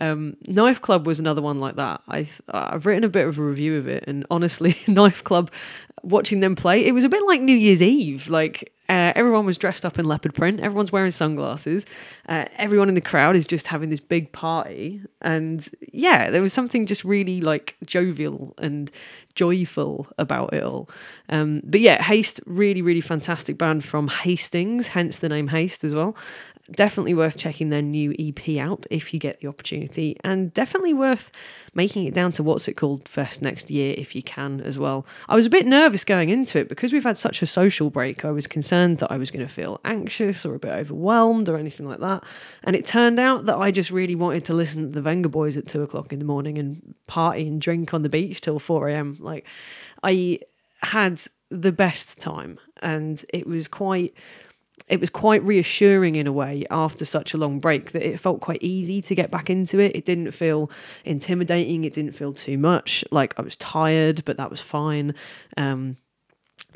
Um, 0.00 0.36
Knife 0.48 0.80
Club 0.80 1.06
was 1.06 1.20
another 1.20 1.42
one 1.42 1.60
like 1.60 1.76
that. 1.76 2.02
I, 2.08 2.28
I've 2.48 2.84
written 2.84 3.04
a 3.04 3.08
bit 3.08 3.28
of 3.28 3.38
a 3.38 3.42
review 3.42 3.78
of 3.78 3.86
it, 3.86 4.04
and 4.08 4.26
honestly, 4.28 4.76
Knife 4.88 5.22
Club, 5.22 5.52
watching 6.02 6.40
them 6.40 6.56
play, 6.56 6.84
it 6.84 6.92
was 6.92 7.04
a 7.04 7.08
bit 7.08 7.24
like 7.26 7.40
New 7.40 7.56
Year's 7.56 7.80
Eve. 7.80 8.28
Like 8.28 8.73
uh, 8.88 9.12
everyone 9.14 9.46
was 9.46 9.56
dressed 9.56 9.84
up 9.84 9.98
in 9.98 10.04
leopard 10.04 10.34
print, 10.34 10.60
everyone's 10.60 10.92
wearing 10.92 11.10
sunglasses, 11.10 11.86
uh, 12.28 12.44
everyone 12.56 12.88
in 12.88 12.94
the 12.94 13.00
crowd 13.00 13.36
is 13.36 13.46
just 13.46 13.66
having 13.66 13.90
this 13.90 14.00
big 14.00 14.30
party, 14.32 15.00
and 15.22 15.68
yeah, 15.92 16.30
there 16.30 16.42
was 16.42 16.52
something 16.52 16.86
just 16.86 17.04
really 17.04 17.40
like 17.40 17.76
jovial 17.86 18.54
and 18.58 18.90
joyful 19.34 20.06
about 20.18 20.52
it 20.52 20.62
all. 20.62 20.88
Um, 21.28 21.62
but 21.64 21.80
yeah, 21.80 22.02
Haste, 22.02 22.40
really, 22.46 22.82
really 22.82 23.00
fantastic 23.00 23.58
band 23.58 23.84
from 23.84 24.08
Hastings, 24.08 24.88
hence 24.88 25.18
the 25.18 25.28
name 25.28 25.48
Haste 25.48 25.84
as 25.84 25.94
well. 25.94 26.16
Definitely 26.70 27.12
worth 27.12 27.36
checking 27.36 27.68
their 27.68 27.82
new 27.82 28.14
EP 28.18 28.56
out 28.56 28.86
if 28.90 29.12
you 29.12 29.20
get 29.20 29.40
the 29.40 29.48
opportunity, 29.48 30.16
and 30.24 30.52
definitely 30.54 30.94
worth 30.94 31.30
making 31.74 32.06
it 32.06 32.14
down 32.14 32.32
to 32.32 32.42
what's 32.42 32.68
it 32.68 32.74
called 32.74 33.06
Fest 33.06 33.42
next 33.42 33.70
year 33.70 33.94
if 33.98 34.14
you 34.14 34.22
can 34.22 34.62
as 34.62 34.78
well. 34.78 35.04
I 35.28 35.34
was 35.34 35.44
a 35.44 35.50
bit 35.50 35.66
nervous 35.66 36.04
going 36.04 36.30
into 36.30 36.58
it 36.58 36.70
because 36.70 36.92
we've 36.92 37.04
had 37.04 37.18
such 37.18 37.42
a 37.42 37.46
social 37.46 37.90
break. 37.90 38.24
I 38.24 38.30
was 38.30 38.46
concerned 38.46 38.98
that 38.98 39.12
I 39.12 39.18
was 39.18 39.30
going 39.30 39.46
to 39.46 39.52
feel 39.52 39.78
anxious 39.84 40.46
or 40.46 40.54
a 40.54 40.58
bit 40.58 40.72
overwhelmed 40.72 41.50
or 41.50 41.58
anything 41.58 41.86
like 41.86 42.00
that. 42.00 42.24
And 42.62 42.74
it 42.74 42.86
turned 42.86 43.20
out 43.20 43.44
that 43.44 43.58
I 43.58 43.70
just 43.70 43.90
really 43.90 44.14
wanted 44.14 44.46
to 44.46 44.54
listen 44.54 44.90
to 44.90 45.00
the 45.00 45.06
Vengaboys 45.06 45.58
at 45.58 45.66
two 45.66 45.82
o'clock 45.82 46.14
in 46.14 46.18
the 46.18 46.24
morning 46.24 46.56
and 46.56 46.94
party 47.06 47.46
and 47.46 47.60
drink 47.60 47.92
on 47.92 48.00
the 48.00 48.08
beach 48.08 48.40
till 48.40 48.58
4 48.58 48.88
a.m. 48.88 49.18
Like, 49.20 49.46
I 50.02 50.38
had 50.82 51.20
the 51.50 51.72
best 51.72 52.20
time 52.20 52.58
and 52.82 53.22
it 53.32 53.46
was 53.46 53.68
quite 53.68 54.14
it 54.88 55.00
was 55.00 55.08
quite 55.08 55.42
reassuring 55.44 56.16
in 56.16 56.26
a 56.26 56.32
way 56.32 56.66
after 56.70 57.04
such 57.04 57.32
a 57.32 57.38
long 57.38 57.58
break 57.58 57.92
that 57.92 58.06
it 58.06 58.20
felt 58.20 58.40
quite 58.40 58.62
easy 58.62 59.00
to 59.00 59.14
get 59.14 59.30
back 59.30 59.48
into 59.48 59.78
it. 59.78 59.96
It 59.96 60.04
didn't 60.04 60.32
feel 60.32 60.70
intimidating. 61.04 61.84
It 61.84 61.94
didn't 61.94 62.12
feel 62.12 62.32
too 62.32 62.58
much. 62.58 63.04
Like 63.10 63.38
I 63.38 63.42
was 63.42 63.56
tired, 63.56 64.24
but 64.24 64.36
that 64.36 64.50
was 64.50 64.60
fine. 64.60 65.14
Um, 65.56 65.96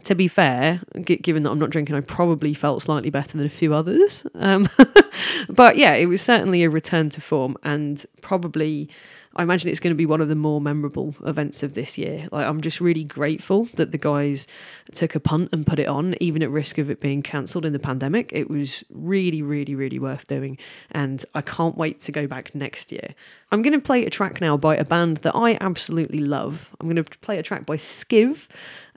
to 0.05 0.15
be 0.15 0.29
fair, 0.29 0.81
gi- 1.03 1.17
given 1.17 1.43
that 1.43 1.51
I'm 1.51 1.59
not 1.59 1.71
drinking, 1.71 1.97
I 1.97 2.01
probably 2.01 2.55
felt 2.55 2.83
slightly 2.83 3.11
better 3.11 3.37
than 3.37 3.47
a 3.47 3.51
few 3.51 3.75
others. 3.75 4.25
Um, 4.35 4.69
but 5.49 5.77
yeah, 5.77 5.95
it 5.95 6.07
was 6.07 6.23
certainly 6.23 6.63
a 6.63 6.71
return 6.71 7.11
to 7.11 7.21
form 7.21 7.57
and 7.63 8.05
probably. 8.23 8.89
I 9.39 9.45
imagine 9.45 9.71
it's 9.71 9.79
going 9.79 9.95
to 9.95 9.97
be 9.97 10.05
one 10.05 10.21
of 10.21 10.29
the 10.29 10.35
more 10.35 10.61
memorable 10.61 11.15
events 11.25 11.63
of 11.63 11.75
this 11.75 11.97
year. 11.97 12.29
Like, 12.33 12.45
I'm 12.45 12.61
just 12.61 12.81
really 12.81 13.05
grateful 13.05 13.67
that 13.75 13.93
the 13.93 13.99
guys 13.99 14.49
took 14.95 15.15
a 15.15 15.21
punt 15.21 15.51
and 15.53 15.65
put 15.65 15.79
it 15.79 15.87
on, 15.87 16.17
even 16.21 16.43
at 16.43 16.51
risk 16.51 16.77
of 16.77 16.91
it 16.91 17.01
being 17.01 17.23
cancelled 17.23 17.65
in 17.65 17.73
the 17.73 17.79
pandemic. 17.79 18.33
It 18.33 18.51
was 18.51 18.83
really, 18.91 19.41
really, 19.41 19.77
really 19.77 20.01
worth 20.01 20.27
doing. 20.27 20.59
And 20.91 21.25
I 21.37 21.43
can't 21.43 21.77
wait 21.77 22.01
to 22.01 22.13
go 22.13 22.27
back 22.27 22.53
next 22.53 22.91
year. 22.91 23.15
I'm 23.53 23.63
going 23.63 23.75
to 23.75 23.81
play 23.81 24.05
a 24.05 24.11
track 24.11 24.41
now 24.41 24.57
by 24.57 24.75
a 24.75 24.85
band 24.85 25.19
that 25.19 25.37
I 25.37 25.57
absolutely 25.61 26.21
love. 26.21 26.69
I'm 26.81 26.89
going 26.89 27.03
to 27.03 27.19
play 27.21 27.39
a 27.39 27.43
track 27.45 27.65
by 27.65 27.77
Skiv. 27.77 28.49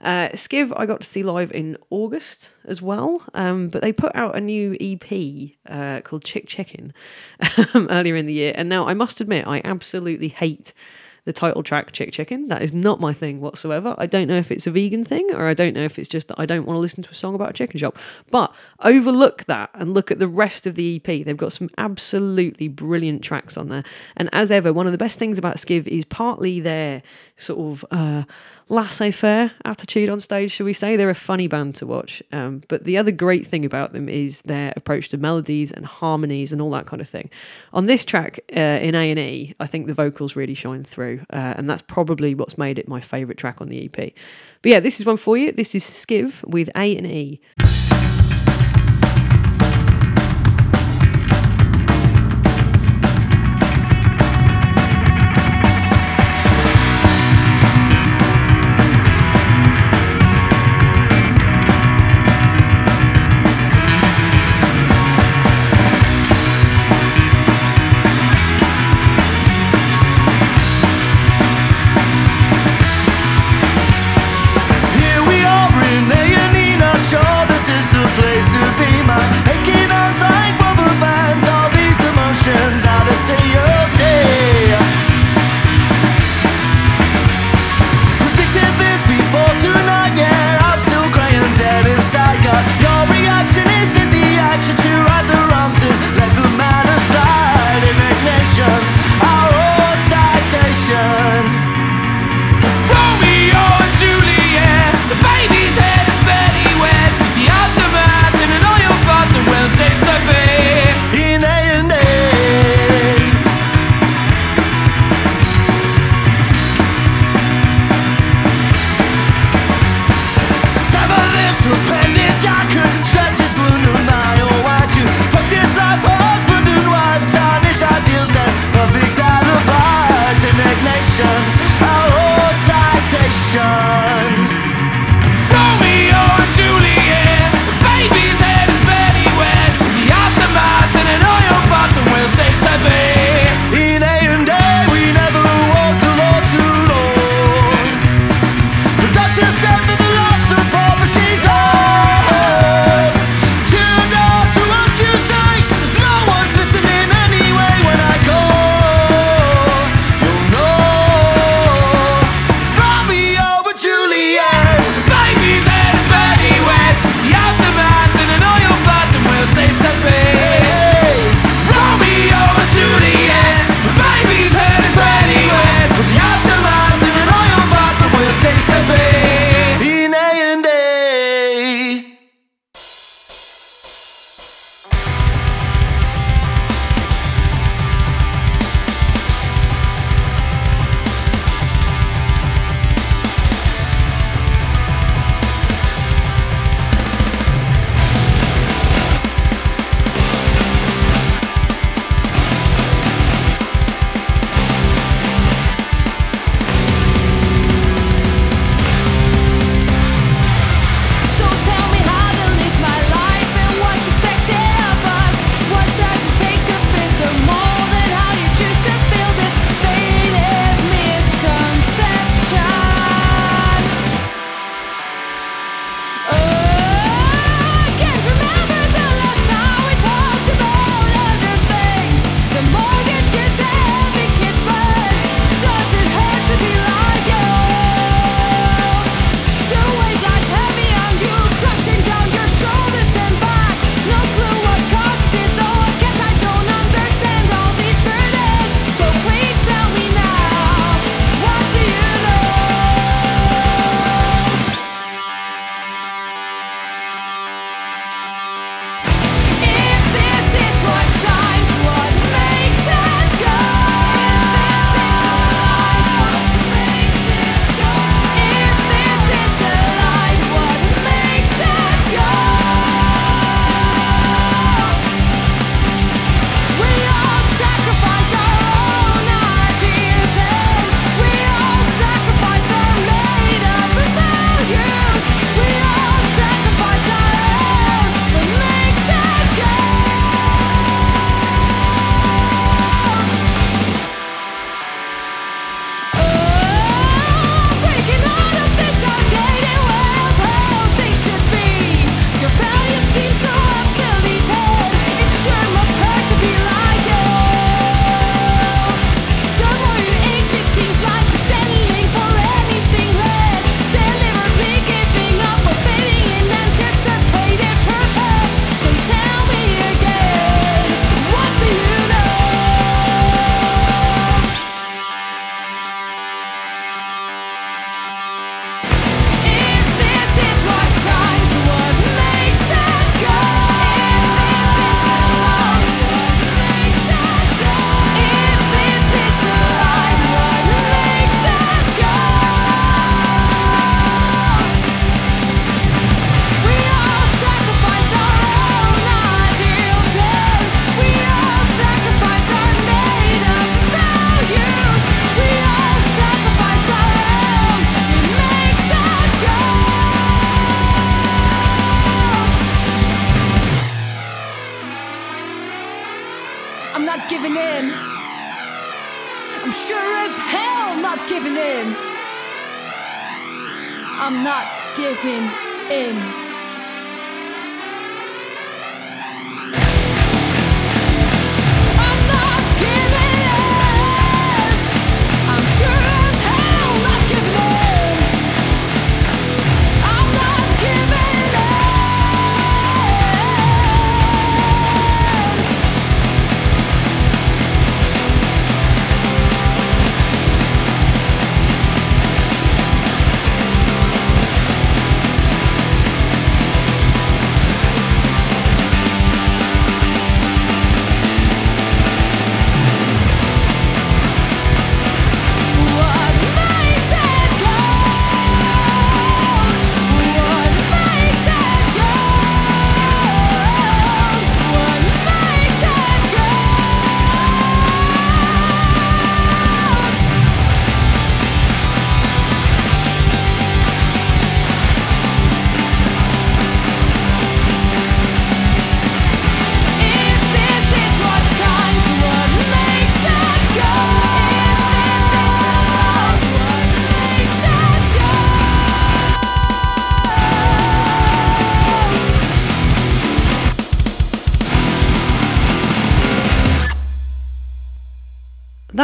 Uh, 0.02 0.28
Skiv, 0.30 0.72
I 0.76 0.86
got 0.86 1.00
to 1.00 1.06
see 1.06 1.22
live 1.22 1.52
in 1.52 1.76
August 1.90 2.52
as 2.64 2.82
well, 2.82 3.22
um, 3.34 3.68
but 3.68 3.82
they 3.82 3.92
put 3.92 4.14
out 4.16 4.36
a 4.36 4.40
new 4.40 4.76
EP 4.80 5.52
uh, 5.68 6.00
called 6.00 6.24
Chick 6.24 6.48
Chicken 6.48 6.92
um, 7.74 7.86
earlier 7.90 8.16
in 8.16 8.26
the 8.26 8.32
year. 8.32 8.52
And 8.56 8.68
now 8.68 8.86
I 8.88 8.94
must 8.94 9.20
admit, 9.20 9.46
I 9.46 9.60
absolutely 9.64 10.28
hate 10.28 10.72
the 11.24 11.32
title 11.32 11.62
track 11.62 11.92
Chick 11.92 12.12
Chicken. 12.12 12.48
That 12.48 12.62
is 12.62 12.74
not 12.74 13.00
my 13.00 13.12
thing 13.12 13.40
whatsoever. 13.40 13.94
I 13.96 14.06
don't 14.06 14.26
know 14.26 14.36
if 14.36 14.50
it's 14.50 14.66
a 14.66 14.72
vegan 14.72 15.04
thing 15.04 15.30
or 15.32 15.46
I 15.46 15.54
don't 15.54 15.74
know 15.74 15.84
if 15.84 15.98
it's 15.98 16.08
just 16.08 16.28
that 16.28 16.40
I 16.40 16.46
don't 16.46 16.66
want 16.66 16.76
to 16.76 16.80
listen 16.80 17.02
to 17.04 17.10
a 17.10 17.14
song 17.14 17.34
about 17.34 17.50
a 17.50 17.52
chicken 17.52 17.78
shop. 17.78 17.96
But 18.30 18.52
overlook 18.80 19.44
that 19.44 19.70
and 19.74 19.94
look 19.94 20.10
at 20.10 20.18
the 20.18 20.26
rest 20.26 20.66
of 20.66 20.74
the 20.74 20.96
EP. 20.96 21.24
They've 21.24 21.36
got 21.36 21.52
some 21.52 21.70
absolutely 21.78 22.66
brilliant 22.66 23.22
tracks 23.22 23.56
on 23.56 23.68
there. 23.68 23.84
And 24.16 24.30
as 24.32 24.50
ever, 24.50 24.72
one 24.72 24.86
of 24.86 24.92
the 24.92 24.98
best 24.98 25.18
things 25.18 25.38
about 25.38 25.56
Skiv 25.56 25.86
is 25.86 26.04
partly 26.04 26.58
their 26.58 27.02
sort 27.36 27.60
of 27.60 27.84
uh, 27.92 28.24
laissez 28.72 29.10
faire 29.10 29.52
attitude 29.66 30.08
on 30.08 30.18
stage, 30.18 30.50
shall 30.50 30.64
we 30.64 30.72
say. 30.72 30.96
They're 30.96 31.10
a 31.10 31.14
funny 31.14 31.46
band 31.46 31.74
to 31.76 31.86
watch. 31.86 32.22
Um, 32.32 32.62
but 32.68 32.84
the 32.84 32.96
other 32.96 33.12
great 33.12 33.46
thing 33.46 33.64
about 33.64 33.92
them 33.92 34.08
is 34.08 34.40
their 34.42 34.72
approach 34.76 35.10
to 35.10 35.18
melodies 35.18 35.70
and 35.70 35.84
harmonies 35.84 36.52
and 36.52 36.62
all 36.62 36.70
that 36.70 36.86
kind 36.86 37.02
of 37.02 37.08
thing. 37.08 37.28
On 37.74 37.84
this 37.84 38.04
track 38.04 38.40
uh, 38.56 38.60
in 38.60 38.94
A&E, 38.94 39.54
I 39.60 39.66
think 39.66 39.86
the 39.86 39.94
vocals 39.94 40.34
really 40.36 40.54
shine 40.54 40.84
through. 40.84 41.20
Uh, 41.30 41.54
and 41.56 41.68
that's 41.68 41.82
probably 41.82 42.34
what's 42.34 42.56
made 42.56 42.78
it 42.78 42.88
my 42.88 43.00
favourite 43.00 43.36
track 43.36 43.60
on 43.60 43.68
the 43.68 43.84
EP. 43.84 44.12
But 44.62 44.72
yeah, 44.72 44.80
this 44.80 45.00
is 45.00 45.06
one 45.06 45.18
for 45.18 45.36
you. 45.36 45.52
This 45.52 45.74
is 45.74 45.84
Skiv 45.84 46.42
with 46.48 46.70
A&E. 46.74 47.40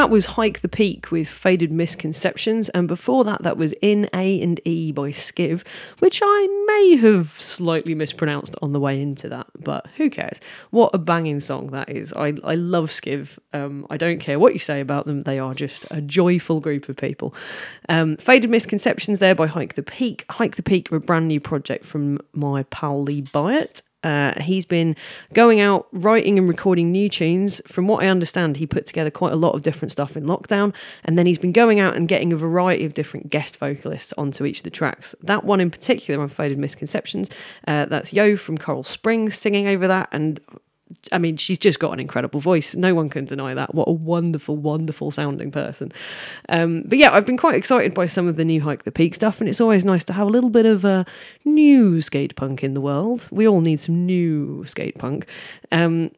That 0.08 0.14
was 0.14 0.24
Hike 0.24 0.60
the 0.60 0.70
Peak 0.70 1.10
with 1.10 1.28
Faded 1.28 1.70
Misconceptions, 1.70 2.70
and 2.70 2.88
before 2.88 3.24
that, 3.24 3.42
that 3.42 3.58
was 3.58 3.74
In 3.82 4.08
A 4.14 4.40
and 4.40 4.58
E 4.64 4.90
by 4.90 5.10
Skiv, 5.10 5.66
which 5.98 6.22
I 6.24 6.64
may 6.66 6.96
have 6.96 7.32
slightly 7.36 7.94
mispronounced 7.94 8.56
on 8.62 8.72
the 8.72 8.80
way 8.80 9.02
into 9.02 9.28
that, 9.28 9.48
but 9.60 9.86
who 9.98 10.08
cares? 10.08 10.40
What 10.70 10.94
a 10.94 10.98
banging 10.98 11.40
song 11.40 11.66
that 11.72 11.90
is. 11.90 12.14
I, 12.14 12.32
I 12.42 12.54
love 12.54 12.88
Skiv. 12.88 13.38
Um, 13.52 13.86
I 13.90 13.98
don't 13.98 14.18
care 14.18 14.38
what 14.38 14.54
you 14.54 14.58
say 14.58 14.80
about 14.80 15.04
them, 15.04 15.20
they 15.20 15.38
are 15.38 15.52
just 15.52 15.84
a 15.90 16.00
joyful 16.00 16.60
group 16.60 16.88
of 16.88 16.96
people. 16.96 17.34
Um, 17.90 18.16
Faded 18.16 18.48
Misconceptions 18.48 19.18
there 19.18 19.34
by 19.34 19.46
Hike 19.46 19.74
the 19.74 19.82
Peak. 19.82 20.24
Hike 20.30 20.56
the 20.56 20.62
Peak 20.62 20.90
a 20.90 21.00
brand 21.00 21.28
new 21.28 21.38
project 21.38 21.84
from 21.84 22.18
my 22.32 22.62
pal 22.62 23.02
Lee 23.02 23.20
Byatt. 23.20 23.82
Uh, 24.02 24.40
he's 24.40 24.64
been 24.64 24.94
going 25.34 25.60
out 25.60 25.86
writing 25.92 26.38
and 26.38 26.48
recording 26.48 26.92
new 26.92 27.08
tunes. 27.08 27.60
From 27.66 27.88
what 27.88 28.02
I 28.02 28.08
understand, 28.08 28.56
he 28.56 28.66
put 28.66 28.86
together 28.86 29.10
quite 29.10 29.32
a 29.32 29.36
lot 29.36 29.54
of 29.54 29.62
different 29.62 29.92
stuff 29.92 30.16
in 30.16 30.24
lockdown, 30.24 30.72
and 31.04 31.18
then 31.18 31.26
he's 31.26 31.38
been 31.38 31.52
going 31.52 31.80
out 31.80 31.96
and 31.96 32.08
getting 32.08 32.32
a 32.32 32.36
variety 32.36 32.84
of 32.84 32.94
different 32.94 33.30
guest 33.30 33.56
vocalists 33.56 34.12
onto 34.16 34.44
each 34.44 34.58
of 34.58 34.64
the 34.64 34.70
tracks. 34.70 35.14
That 35.22 35.44
one 35.44 35.60
in 35.60 35.70
particular 35.70 36.22
on 36.22 36.28
Faded 36.28 36.58
Misconceptions, 36.58 37.30
uh, 37.66 37.86
that's 37.86 38.12
Yo 38.12 38.36
from 38.36 38.56
Coral 38.56 38.84
Springs 38.84 39.36
singing 39.36 39.66
over 39.66 39.88
that, 39.88 40.08
and 40.12 40.40
I 41.12 41.18
mean, 41.18 41.36
she's 41.36 41.58
just 41.58 41.78
got 41.78 41.92
an 41.92 42.00
incredible 42.00 42.40
voice. 42.40 42.74
No 42.74 42.94
one 42.94 43.08
can 43.08 43.24
deny 43.24 43.54
that. 43.54 43.74
What 43.74 43.88
a 43.88 43.92
wonderful, 43.92 44.56
wonderful 44.56 45.10
sounding 45.10 45.50
person. 45.50 45.92
Um, 46.48 46.82
but 46.86 46.98
yeah, 46.98 47.12
I've 47.12 47.26
been 47.26 47.36
quite 47.36 47.54
excited 47.54 47.94
by 47.94 48.06
some 48.06 48.26
of 48.26 48.36
the 48.36 48.44
new 48.44 48.60
Hike 48.60 48.84
the 48.84 48.92
Peak 48.92 49.14
stuff, 49.14 49.40
and 49.40 49.48
it's 49.48 49.60
always 49.60 49.84
nice 49.84 50.04
to 50.04 50.12
have 50.12 50.26
a 50.26 50.30
little 50.30 50.50
bit 50.50 50.66
of 50.66 50.84
uh, 50.84 51.04
new 51.44 52.00
skate 52.00 52.36
punk 52.36 52.62
in 52.64 52.74
the 52.74 52.80
world. 52.80 53.26
We 53.30 53.46
all 53.46 53.60
need 53.60 53.80
some 53.80 54.06
new 54.06 54.64
skate 54.66 54.98
punk. 54.98 55.26
Um, 55.72 56.10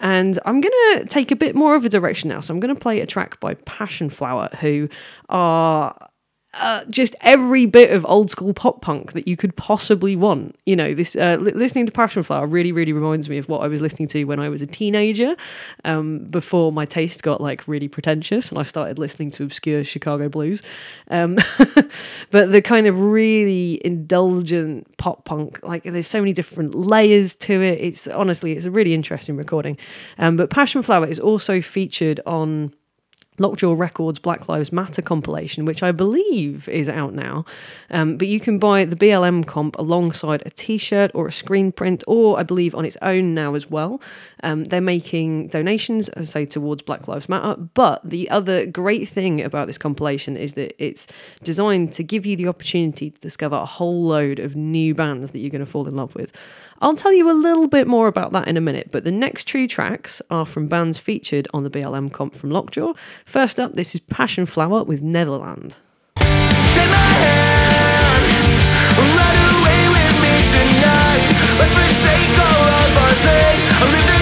and 0.00 0.38
I'm 0.44 0.60
going 0.60 0.98
to 0.98 1.06
take 1.06 1.30
a 1.30 1.36
bit 1.36 1.56
more 1.56 1.74
of 1.74 1.84
a 1.84 1.88
direction 1.88 2.28
now. 2.28 2.40
So 2.40 2.54
I'm 2.54 2.60
going 2.60 2.74
to 2.74 2.80
play 2.80 3.00
a 3.00 3.06
track 3.06 3.40
by 3.40 3.54
Passion 3.54 4.10
Flower, 4.10 4.48
who 4.60 4.88
are 5.28 6.07
uh, 6.54 6.82
just 6.88 7.14
every 7.20 7.66
bit 7.66 7.92
of 7.92 8.06
old 8.06 8.30
school 8.30 8.54
pop 8.54 8.80
punk 8.80 9.12
that 9.12 9.28
you 9.28 9.36
could 9.36 9.54
possibly 9.56 10.16
want. 10.16 10.56
You 10.64 10.76
know, 10.76 10.94
this 10.94 11.14
uh, 11.14 11.36
li- 11.38 11.52
listening 11.52 11.84
to 11.86 11.92
Passion 11.92 12.22
Flower 12.22 12.46
really, 12.46 12.72
really 12.72 12.94
reminds 12.94 13.28
me 13.28 13.36
of 13.36 13.50
what 13.50 13.62
I 13.62 13.68
was 13.68 13.82
listening 13.82 14.08
to 14.08 14.24
when 14.24 14.40
I 14.40 14.48
was 14.48 14.62
a 14.62 14.66
teenager, 14.66 15.36
um, 15.84 16.24
before 16.24 16.72
my 16.72 16.86
taste 16.86 17.22
got 17.22 17.42
like 17.42 17.68
really 17.68 17.86
pretentious 17.86 18.50
and 18.50 18.58
I 18.58 18.62
started 18.62 18.98
listening 18.98 19.30
to 19.32 19.44
obscure 19.44 19.84
Chicago 19.84 20.30
blues. 20.30 20.62
Um, 21.10 21.36
but 22.30 22.50
the 22.50 22.62
kind 22.62 22.86
of 22.86 22.98
really 22.98 23.80
indulgent 23.84 24.96
pop 24.96 25.26
punk, 25.26 25.60
like 25.62 25.82
there's 25.82 26.06
so 26.06 26.20
many 26.20 26.32
different 26.32 26.74
layers 26.74 27.34
to 27.36 27.60
it. 27.60 27.78
It's 27.78 28.08
honestly, 28.08 28.52
it's 28.52 28.64
a 28.64 28.70
really 28.70 28.94
interesting 28.94 29.36
recording. 29.36 29.76
Um, 30.16 30.36
but 30.36 30.48
Passion 30.48 30.80
Flower 30.80 31.06
is 31.06 31.18
also 31.18 31.60
featured 31.60 32.20
on. 32.26 32.72
Lockjaw 33.38 33.74
Records 33.74 34.18
Black 34.18 34.48
Lives 34.48 34.72
Matter 34.72 35.02
compilation, 35.02 35.64
which 35.64 35.82
I 35.82 35.92
believe 35.92 36.68
is 36.68 36.88
out 36.88 37.14
now. 37.14 37.44
Um, 37.90 38.16
but 38.16 38.28
you 38.28 38.40
can 38.40 38.58
buy 38.58 38.84
the 38.84 38.96
BLM 38.96 39.46
comp 39.46 39.78
alongside 39.78 40.42
a 40.44 40.50
t 40.50 40.78
shirt 40.78 41.10
or 41.14 41.28
a 41.28 41.32
screen 41.32 41.72
print, 41.72 42.04
or 42.06 42.38
I 42.38 42.42
believe 42.42 42.74
on 42.74 42.84
its 42.84 42.96
own 43.02 43.34
now 43.34 43.54
as 43.54 43.70
well. 43.70 44.00
Um, 44.42 44.64
they're 44.64 44.80
making 44.80 45.48
donations, 45.48 46.08
as 46.10 46.30
I 46.30 46.40
say, 46.40 46.44
towards 46.44 46.82
Black 46.82 47.08
Lives 47.08 47.28
Matter. 47.28 47.60
But 47.74 48.08
the 48.08 48.28
other 48.30 48.66
great 48.66 49.08
thing 49.08 49.42
about 49.42 49.66
this 49.66 49.78
compilation 49.78 50.36
is 50.36 50.54
that 50.54 50.74
it's 50.82 51.06
designed 51.42 51.92
to 51.94 52.02
give 52.02 52.26
you 52.26 52.36
the 52.36 52.48
opportunity 52.48 53.10
to 53.10 53.20
discover 53.20 53.56
a 53.56 53.66
whole 53.66 54.04
load 54.04 54.38
of 54.38 54.56
new 54.56 54.94
bands 54.94 55.30
that 55.30 55.38
you're 55.38 55.50
going 55.50 55.64
to 55.64 55.70
fall 55.70 55.88
in 55.88 55.96
love 55.96 56.14
with. 56.14 56.32
I'll 56.80 56.94
tell 56.94 57.12
you 57.12 57.28
a 57.30 57.32
little 57.32 57.66
bit 57.66 57.88
more 57.88 58.06
about 58.06 58.32
that 58.32 58.46
in 58.46 58.56
a 58.56 58.60
minute, 58.60 58.90
but 58.92 59.02
the 59.04 59.10
next 59.10 59.46
two 59.46 59.66
tracks 59.66 60.22
are 60.30 60.46
from 60.46 60.68
bands 60.68 60.98
featured 60.98 61.48
on 61.52 61.64
the 61.64 61.70
BLM 61.70 62.12
comp 62.12 62.34
from 62.34 62.50
Lockjaw. 62.50 62.92
First 63.24 63.58
up, 63.58 63.74
this 63.74 63.94
is 63.94 64.00
Passion 64.00 64.46
Flower 64.46 64.84
with 64.84 65.02
Neverland. 65.02 65.74
Run 66.16 66.86
away 69.54 69.88
with 69.88 70.14
me 70.22 70.34
tonight. 70.54 71.22
Let's 71.58 71.74
forsake 71.74 72.38
all 72.38 72.68
of 72.68 72.96
our 72.98 73.14
pain. 73.26 74.17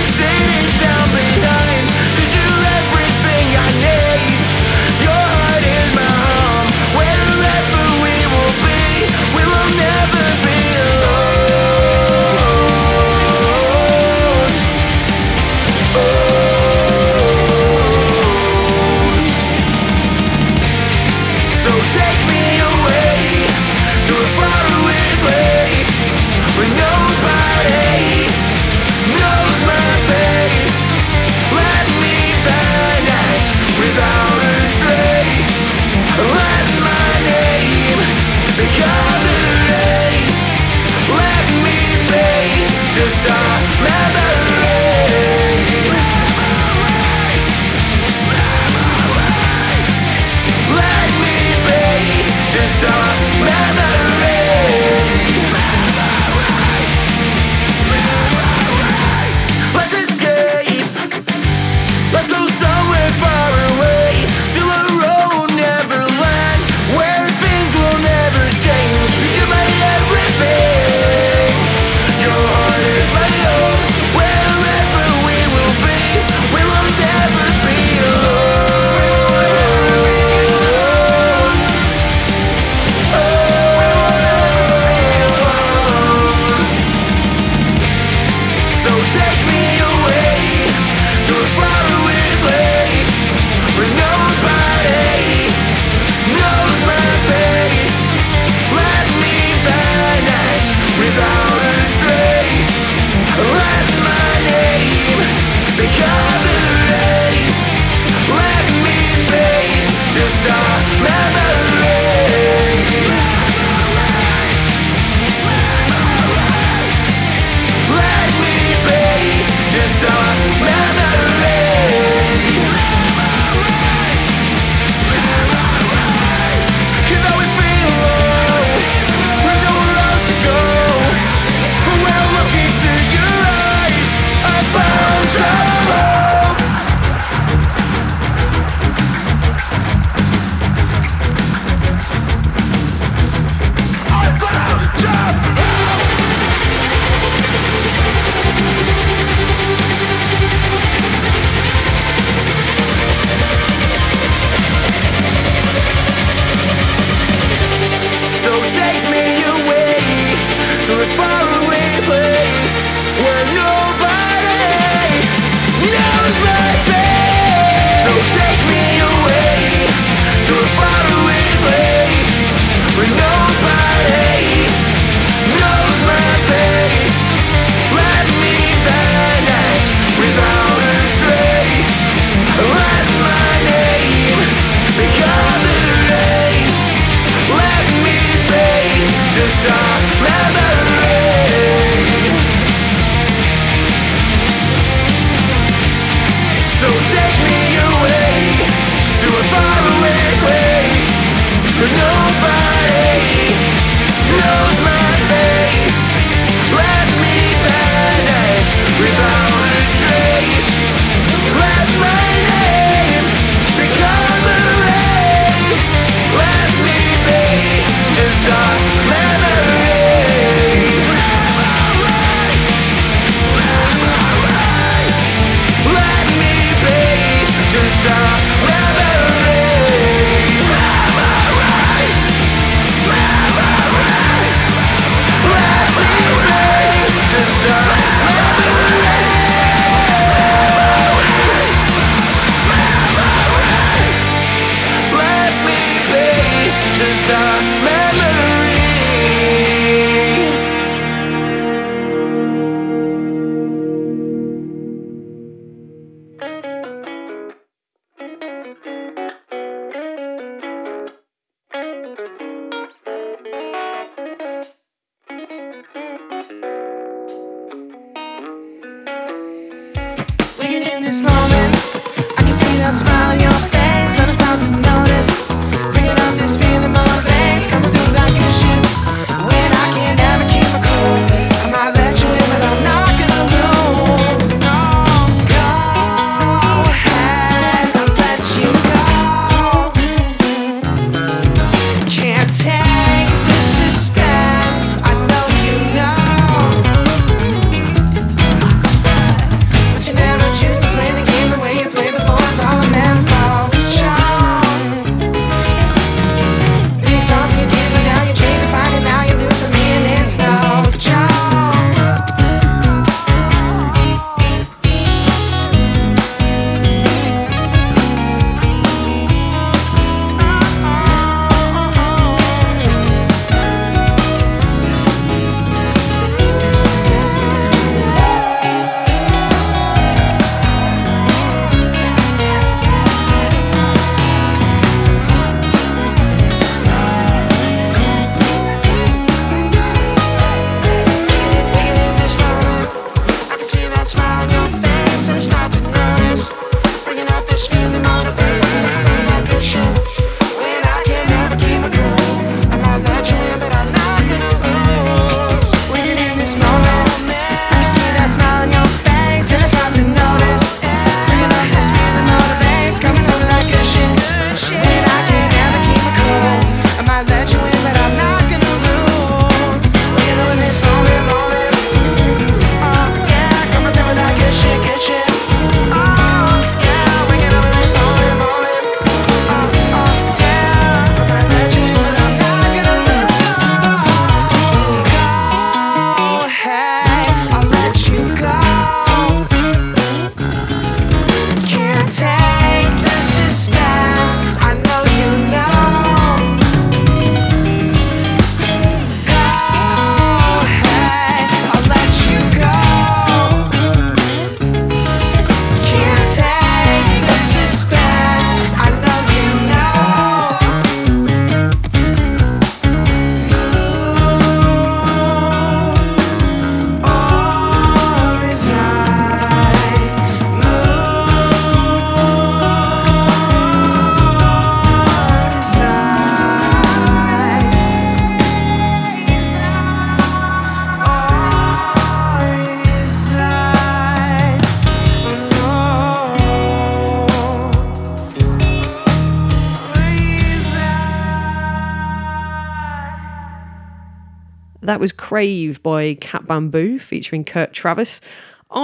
By 445.82 446.14
Cat 446.20 446.46
Bamboo 446.46 446.98
featuring 446.98 447.44
Kurt 447.44 447.72
Travis. 447.72 448.20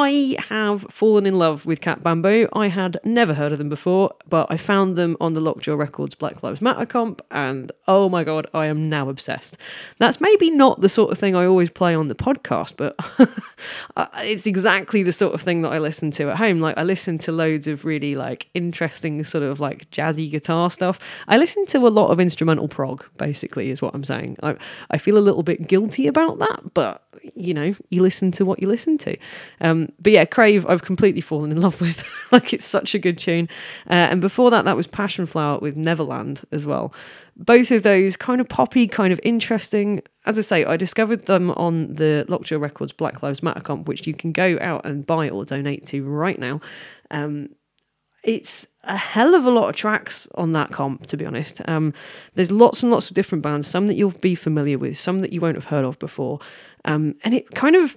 I 0.02 0.36
have 0.48 0.82
fallen 0.90 1.26
in 1.26 1.38
love 1.38 1.64
with 1.64 1.80
Cat 1.80 2.02
Bamboo. 2.02 2.48
I 2.52 2.66
had 2.66 2.98
never 3.04 3.34
heard 3.34 3.52
of 3.52 3.58
them 3.58 3.68
before, 3.68 4.12
but 4.28 4.48
I 4.50 4.56
found 4.56 4.96
them 4.96 5.16
on 5.20 5.34
the 5.34 5.40
Lockjaw 5.40 5.76
Records 5.76 6.16
Black 6.16 6.42
Lives 6.42 6.60
Matter 6.60 6.84
comp, 6.84 7.22
and 7.30 7.70
oh 7.86 8.08
my 8.08 8.24
god, 8.24 8.48
I 8.52 8.66
am 8.66 8.88
now 8.88 9.08
obsessed. 9.08 9.56
That's 9.98 10.20
maybe 10.20 10.50
not 10.50 10.80
the 10.80 10.88
sort 10.88 11.12
of 11.12 11.18
thing 11.18 11.36
I 11.36 11.46
always 11.46 11.70
play 11.70 11.94
on 11.94 12.08
the 12.08 12.16
podcast, 12.16 12.74
but 12.76 12.96
it's 14.24 14.44
exactly 14.44 15.04
the 15.04 15.12
sort 15.12 15.34
of 15.34 15.40
thing 15.40 15.62
that 15.62 15.72
I 15.72 15.78
listen 15.78 16.10
to 16.12 16.30
at 16.30 16.36
home. 16.36 16.60
Like, 16.60 16.76
I 16.76 16.82
listen 16.82 17.16
to 17.18 17.30
loads 17.30 17.68
of 17.68 17.84
really 17.84 18.16
like 18.16 18.48
interesting, 18.54 19.22
sort 19.22 19.44
of 19.44 19.60
like 19.60 19.88
jazzy 19.92 20.28
guitar 20.28 20.68
stuff. 20.68 20.98
I 21.28 21.36
listen 21.36 21.64
to 21.66 21.86
a 21.86 21.90
lot 21.90 22.10
of 22.10 22.18
instrumental 22.18 22.66
prog, 22.66 23.04
basically, 23.18 23.70
is 23.70 23.80
what 23.80 23.94
I'm 23.94 24.04
saying. 24.04 24.36
I, 24.42 24.56
I 24.90 24.98
feel 24.98 25.16
a 25.16 25.20
little 25.20 25.44
bit 25.44 25.68
guilty 25.68 26.08
about 26.08 26.40
that, 26.40 26.74
but 26.74 27.04
you 27.34 27.54
know, 27.54 27.74
you 27.90 28.02
listen 28.02 28.30
to 28.32 28.44
what 28.44 28.60
you 28.60 28.68
listen 28.68 28.98
to. 28.98 29.16
Um, 29.60 29.91
but 30.00 30.12
yeah, 30.12 30.24
Crave, 30.24 30.66
I've 30.66 30.82
completely 30.82 31.20
fallen 31.20 31.50
in 31.50 31.60
love 31.60 31.80
with. 31.80 32.06
like, 32.32 32.52
it's 32.52 32.64
such 32.64 32.94
a 32.94 32.98
good 32.98 33.18
tune. 33.18 33.48
Uh, 33.88 33.94
and 33.94 34.20
before 34.20 34.50
that, 34.50 34.64
that 34.64 34.76
was 34.76 34.86
Passion 34.86 35.26
Flower 35.26 35.58
with 35.58 35.76
Neverland 35.76 36.42
as 36.52 36.66
well. 36.66 36.92
Both 37.36 37.70
of 37.70 37.82
those 37.82 38.16
kind 38.16 38.40
of 38.40 38.48
poppy, 38.48 38.86
kind 38.86 39.12
of 39.12 39.20
interesting. 39.22 40.02
As 40.26 40.38
I 40.38 40.42
say, 40.42 40.64
I 40.64 40.76
discovered 40.76 41.26
them 41.26 41.50
on 41.52 41.94
the 41.94 42.24
Lockjaw 42.28 42.58
Records 42.58 42.92
Black 42.92 43.22
Lives 43.22 43.42
Matter 43.42 43.60
comp, 43.60 43.88
which 43.88 44.06
you 44.06 44.14
can 44.14 44.32
go 44.32 44.58
out 44.60 44.84
and 44.84 45.06
buy 45.06 45.28
or 45.28 45.44
donate 45.44 45.86
to 45.86 46.04
right 46.04 46.38
now. 46.38 46.60
Um, 47.10 47.48
it's 48.22 48.68
a 48.84 48.96
hell 48.96 49.34
of 49.34 49.44
a 49.46 49.50
lot 49.50 49.68
of 49.68 49.76
tracks 49.76 50.28
on 50.36 50.52
that 50.52 50.70
comp, 50.70 51.06
to 51.06 51.16
be 51.16 51.26
honest. 51.26 51.60
Um, 51.66 51.92
there's 52.34 52.50
lots 52.50 52.82
and 52.82 52.92
lots 52.92 53.08
of 53.08 53.14
different 53.14 53.42
bands, 53.42 53.66
some 53.68 53.86
that 53.88 53.94
you'll 53.94 54.10
be 54.10 54.34
familiar 54.34 54.78
with, 54.78 54.98
some 54.98 55.20
that 55.20 55.32
you 55.32 55.40
won't 55.40 55.56
have 55.56 55.66
heard 55.66 55.84
of 55.84 55.98
before. 55.98 56.38
Um, 56.84 57.16
and 57.24 57.34
it 57.34 57.50
kind 57.50 57.76
of 57.76 57.96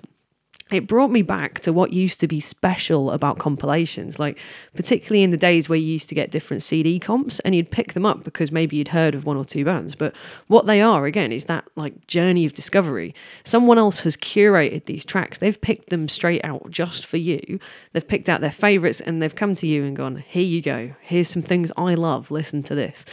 it 0.72 0.88
brought 0.88 1.11
me 1.11 1.22
back 1.22 1.59
to 1.59 1.72
what 1.72 1.93
used 1.93 2.20
to 2.20 2.28
be 2.28 2.39
special 2.39 3.11
about 3.11 3.38
compilations, 3.38 4.18
like 4.18 4.39
particularly 4.76 5.22
in 5.22 5.30
the 5.30 5.38
days 5.38 5.70
where 5.70 5.78
you 5.78 5.86
used 5.86 6.09
to 6.09 6.16
get 6.16 6.32
different 6.32 6.63
CD 6.63 6.97
comps 6.99 7.39
and 7.41 7.53
you'd 7.53 7.70
pick 7.70 7.93
them 7.93 8.05
up 8.05 8.24
because 8.24 8.51
maybe 8.51 8.76
you'd 8.76 8.88
heard 8.88 9.13
of 9.13 9.28
one 9.28 9.38
or 9.38 9.45
two 9.45 9.63
bands. 9.63 9.93
But 9.93 10.16
what 10.47 10.66
they 10.66 10.82
are, 10.82 11.05
again, 11.05 11.32
is 11.32 11.45
that 11.45 11.66
like 11.76 12.07
journey 12.07 12.45
of 12.45 12.55
discovery. 12.55 13.13
Someone 13.43 13.78
else 13.78 13.99
has 14.01 14.18
curated 14.18 14.86
these 14.86 15.05
tracks, 15.05 15.38
they've 15.38 15.59
picked 15.59 15.91
them 15.91 16.09
straight 16.09 16.43
out 16.43 16.72
just 16.72 17.05
for 17.05 17.18
you. 17.18 17.59
They've 17.93 18.07
picked 18.07 18.28
out 18.28 18.41
their 18.41 18.49
favorites 18.49 19.01
and 19.01 19.22
they've 19.22 19.36
come 19.36 19.53
to 19.55 19.68
you 19.68 19.84
and 19.84 19.95
gone, 19.95 20.18
here 20.18 20.41
you 20.41 20.63
go, 20.63 20.95
here's 21.01 21.30
some 21.30 21.43
things 21.43 21.72
I 21.78 21.93
love, 21.93 22.32
listen 22.32 22.63
to 22.63 22.76
this. 22.76 23.05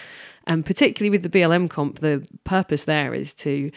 And 0.46 0.64
particularly 0.64 1.11
with 1.11 1.22
the 1.22 1.28
BLM 1.28 1.68
comp, 1.68 1.98
the 1.98 2.26
purpose 2.44 2.84
there 2.84 3.14
is 3.14 3.34
to 3.34 3.70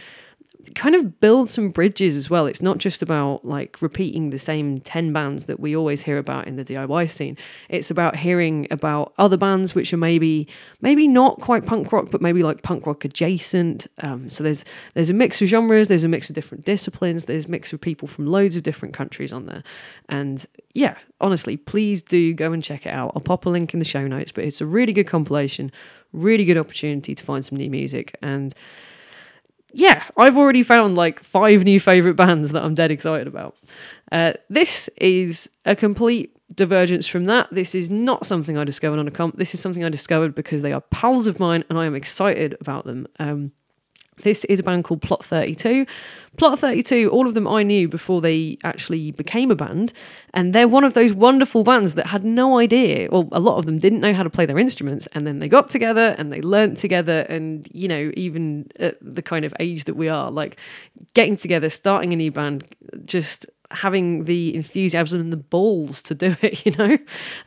kind 0.74 0.96
of 0.96 1.20
build 1.20 1.50
some 1.50 1.70
bridges 1.70 2.16
as 2.16 2.30
well. 2.30 2.46
It's 2.46 2.62
not 2.62 2.78
just 2.78 3.02
about 3.02 3.46
like 3.46 3.82
repeating 3.82 4.30
the 4.30 4.40
same 4.40 4.80
10 4.82 5.14
bands 5.14 5.46
that 5.46 5.60
we 5.60 5.76
always 5.76 6.02
hear 6.02 6.18
about 6.18 6.48
in 6.48 6.56
the 6.56 6.64
DIY 6.64 7.10
scene. 7.10 7.38
It's 7.70 7.92
about 7.92 8.16
hearing 8.16 8.68
about 8.72 9.14
other 9.18 9.38
bands 9.38 9.76
which 9.76 9.94
are 9.94 9.98
maybe 9.98 10.48
maybe 10.82 11.08
not 11.08 11.40
quite 11.42 11.66
punk 11.66 11.92
rock, 11.92 12.08
but 12.12 12.22
maybe 12.22 12.42
like 12.44 12.64
punk 12.64 12.86
rock 12.86 13.06
adjacent. 13.06 13.88
Um, 14.00 14.30
so 14.30 14.44
there's 14.44 14.66
there's 14.94 15.10
a 15.10 15.14
mix 15.14 15.42
of 15.42 15.48
genres, 15.48 15.88
there's 15.88 16.04
a 16.04 16.10
mix 16.10 16.30
of 16.30 16.36
different 16.36 16.66
disciplines, 16.66 17.26
there's 17.26 17.46
a 17.46 17.50
mix 17.50 17.72
of 17.74 17.80
people 17.80 18.08
from 18.08 18.26
loads 18.26 18.56
of 18.56 18.64
different 18.64 18.94
countries 18.94 19.32
on 19.32 19.46
there. 19.46 19.64
And 20.10 20.46
yeah, 20.74 20.98
honestly, 21.22 21.58
please 21.58 22.02
do 22.02 22.34
go 22.34 22.52
and 22.52 22.64
check 22.64 22.86
it 22.86 22.94
out. 22.94 23.12
I'll 23.16 23.22
pop 23.22 23.46
a 23.46 23.50
link 23.50 23.74
in 23.74 23.80
the 23.80 23.86
show 23.86 24.08
notes, 24.08 24.32
but 24.32 24.44
it's 24.44 24.62
a 24.62 24.66
really 24.66 24.94
good 24.94 25.08
compilation, 25.08 25.72
really 26.14 26.46
good 26.46 26.58
opportunity 26.58 27.16
to 27.16 27.24
find 27.24 27.46
some 27.46 27.58
new 27.58 27.70
music 27.70 28.16
and 28.22 28.54
yeah, 29.76 30.04
I've 30.16 30.38
already 30.38 30.64
found 30.64 30.96
like 30.96 31.22
five 31.22 31.66
new 31.66 31.82
favorite 31.82 32.16
bands 32.16 32.52
that 32.52 32.64
I'm 32.64 32.76
dead 32.76 32.92
excited 32.92 33.28
about. 33.28 33.58
Uh, 34.10 34.34
this 34.50 34.90
is 34.98 35.50
a 35.66 35.76
complete 35.76 36.32
divergence 36.56 37.08
from 37.08 37.26
that. 37.26 37.50
This 37.52 37.76
is 37.76 37.90
not 37.90 38.26
something 38.26 38.58
I 38.58 38.64
discovered 38.64 39.00
on 39.00 39.08
a 39.08 39.12
comp. 39.12 39.38
This 39.38 39.54
is 39.54 39.60
something 39.60 39.84
I 39.84 39.90
discovered 39.90 40.34
because 40.34 40.62
they 40.62 40.72
are 40.72 40.80
pals 40.80 41.28
of 41.28 41.42
mine 41.42 41.66
and 41.70 41.78
I 41.78 41.86
am 41.86 41.94
excited 41.94 42.56
about 42.62 42.86
them. 42.86 43.06
Um, 43.20 43.52
this 44.24 44.46
is 44.46 44.60
a 44.60 44.64
band 44.64 44.84
called 44.84 45.02
Plot 45.02 45.24
32. 45.24 45.86
Plot 46.38 46.60
32, 46.60 47.10
all 47.12 47.28
of 47.28 47.34
them 47.34 47.48
I 47.48 47.64
knew 47.64 47.88
before 47.88 48.20
they 48.20 48.58
actually 48.64 49.12
became 49.12 49.52
a 49.52 49.56
band. 49.56 49.94
And 50.34 50.54
they're 50.54 50.68
one 50.68 50.84
of 50.84 50.94
those 50.94 51.14
wonderful 51.14 51.64
bands 51.64 51.94
that 51.94 52.08
had 52.08 52.26
no 52.26 52.60
idea, 52.60 53.08
or 53.10 53.28
a 53.32 53.40
lot 53.40 53.58
of 53.58 53.66
them 53.66 53.78
didn't 53.78 54.02
know 54.02 54.14
how 54.14 54.24
to 54.24 54.30
play 54.30 54.46
their 54.46 54.60
instruments. 54.60 55.08
And 55.14 55.26
then 55.26 55.40
they 55.40 55.48
got 55.48 55.70
together 55.70 56.14
and 56.18 56.34
they 56.34 56.42
learnt 56.42 56.78
together. 56.78 57.22
And, 57.30 57.68
you 57.72 57.88
know, 57.88 58.12
even 58.16 58.70
at 58.80 58.98
the 59.02 59.22
kind 59.22 59.46
of 59.46 59.54
age 59.60 59.86
that 59.86 59.96
we 59.96 60.10
are, 60.10 60.30
like 60.30 60.58
getting 61.14 61.38
together, 61.38 61.70
starting 61.70 62.12
a 62.12 62.16
new 62.18 62.32
band, 62.32 62.66
just 63.04 63.46
having 63.76 64.24
the 64.24 64.56
enthusiasm 64.56 65.22
and 65.22 65.32
the 65.32 65.38
balls 65.38 66.02
to 66.04 66.16
do 66.16 66.36
it, 66.42 66.66
you 66.66 66.72
know. 66.74 66.98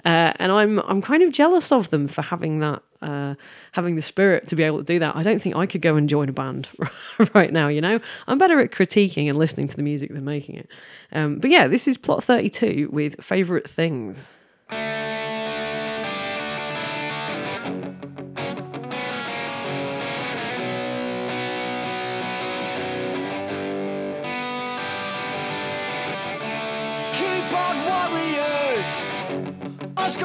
Uh, 0.04 0.32
and 0.36 0.52
I'm 0.52 0.78
I'm 0.80 1.02
kind 1.02 1.22
of 1.22 1.32
jealous 1.32 1.72
of 1.72 1.90
them 1.90 2.08
for 2.08 2.22
having 2.22 2.60
that, 2.60 2.82
uh, 3.02 3.34
having 3.72 3.96
the 3.96 4.02
spirit 4.02 4.48
to 4.48 4.56
be 4.56 4.62
able 4.62 4.78
to 4.78 4.84
do 4.84 4.98
that. 4.98 5.16
I 5.16 5.22
don't 5.22 5.40
think 5.40 5.56
I 5.56 5.66
could 5.66 5.82
go 5.82 5.96
and 5.96 6.08
join 6.08 6.28
a 6.28 6.32
band 6.32 6.68
right 7.34 7.52
now, 7.52 7.68
you 7.68 7.80
know. 7.80 8.00
I'm 8.26 8.38
better 8.38 8.60
at 8.60 8.70
critiquing 8.70 9.28
and 9.28 9.38
listening 9.38 9.68
to 9.68 9.76
the 9.76 9.82
music 9.82 10.12
than 10.12 10.24
making 10.24 10.56
it. 10.56 10.68
Um, 11.12 11.38
but 11.38 11.50
yeah, 11.50 11.66
this 11.66 11.88
is 11.88 11.96
plot 11.96 12.22
32 12.24 12.90
with 12.92 13.22
favorite 13.22 13.68
things. 13.68 14.30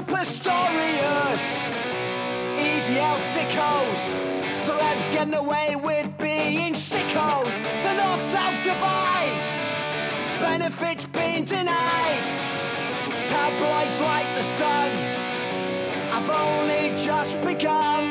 Pistorius, 0.06 1.68
EDL 2.58 3.18
thickos, 3.34 4.14
celebs 4.54 5.12
getting 5.12 5.34
away 5.34 5.76
with 5.76 6.08
being 6.18 6.74
sickos. 6.74 7.58
The 7.84 7.94
north-south 7.96 8.62
divide, 8.64 9.46
benefits 10.40 11.06
being 11.08 11.46
denied. 11.46 12.26
Tabloids 13.24 14.02
like 14.02 14.28
the 14.36 14.44
sun, 14.44 14.92
I've 16.12 16.30
only 16.30 16.96
just 16.98 17.42
begun. 17.42 18.04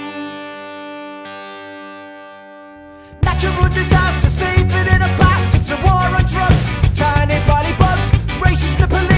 Natural 3.23 3.69
disasters, 3.69 4.35
thieving 4.35 4.89
in 4.95 5.03
a 5.03 5.11
bastards, 5.19 5.71
a 5.71 5.77
war 5.77 6.09
on 6.19 6.25
drugs, 6.25 6.65
tiny 6.95 7.39
body 7.47 7.75
bugs, 7.79 8.11
racist 8.41 8.79
the 8.79 8.87
police, 8.89 9.12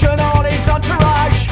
And 0.00 0.20
all 0.20 0.42
his 0.42 0.68
entourage. 0.68 1.46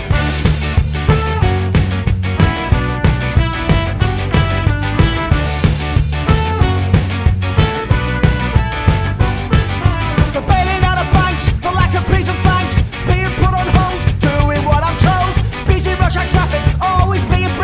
Bailing 10.49 10.83
out 10.83 10.99
of 10.99 11.13
banks, 11.13 11.51
the 11.61 11.71
lack 11.71 11.95
of 11.95 12.05
peace 12.07 12.29
and 12.29 12.39
thanks, 12.39 12.81
being 13.07 13.31
put 13.37 13.55
on 13.55 13.69
hold, 13.77 14.01
doing 14.19 14.65
what 14.65 14.83
I'm 14.83 14.99
told. 14.99 15.67
Busy 15.67 15.95
traffic, 16.29 16.63
always 16.81 17.23
being 17.31 17.55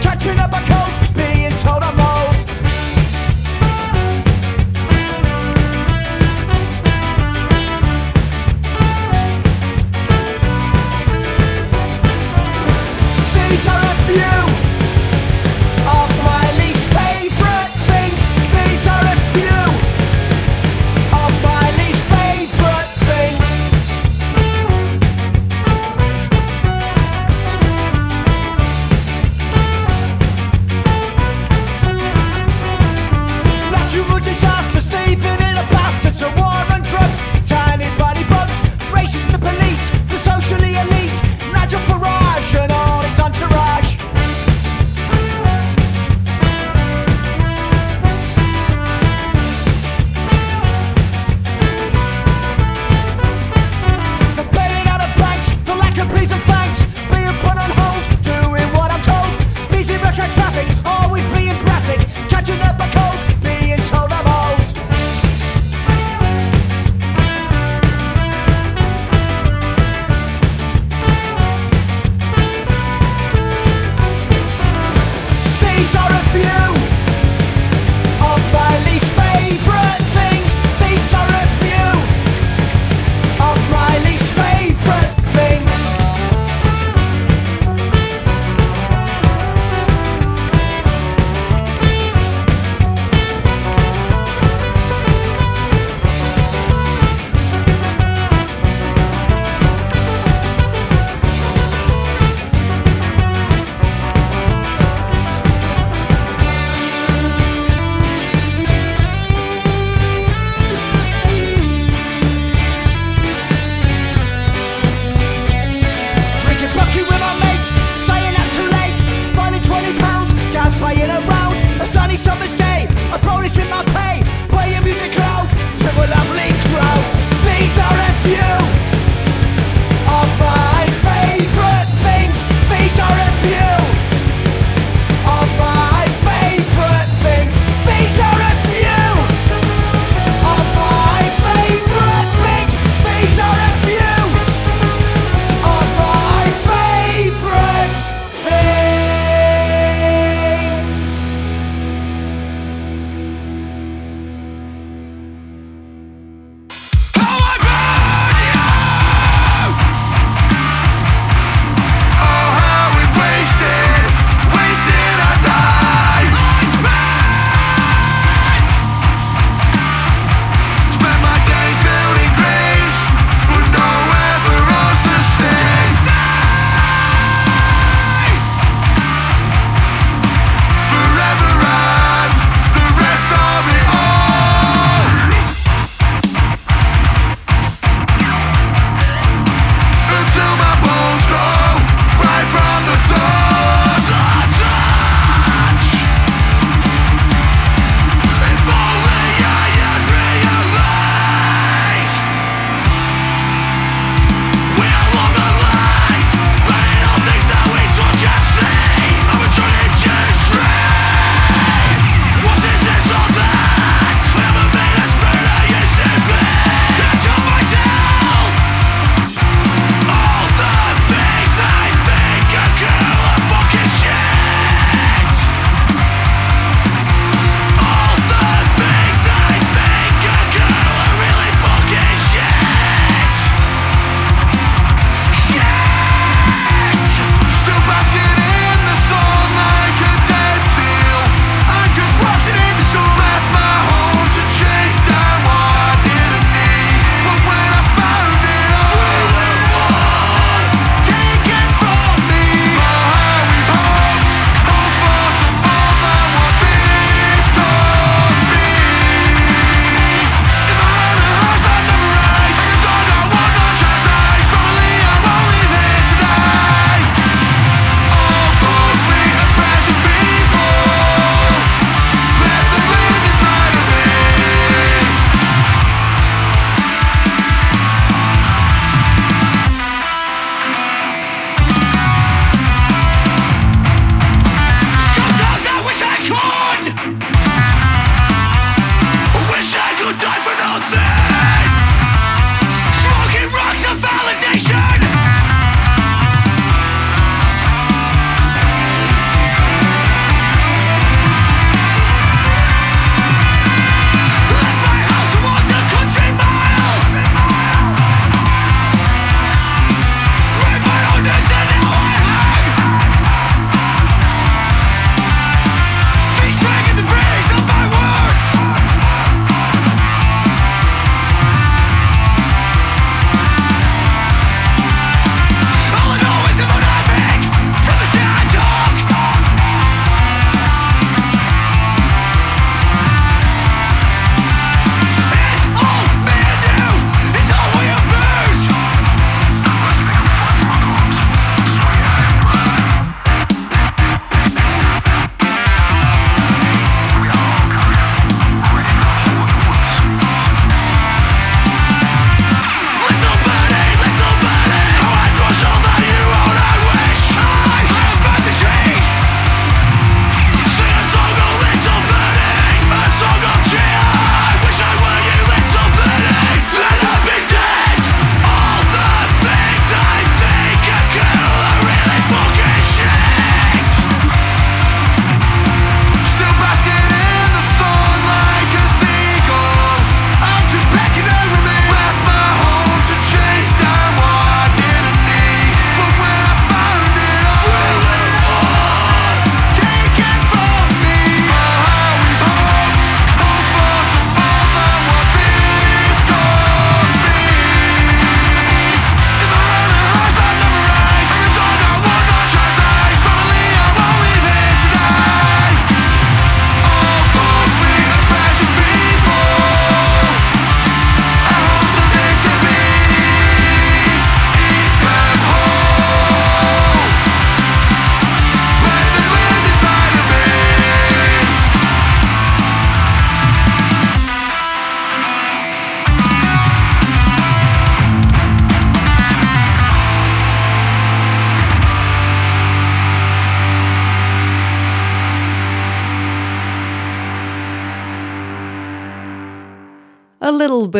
catching 0.00 0.38
up 0.40 0.52
a 0.52 0.64
cold, 0.66 1.05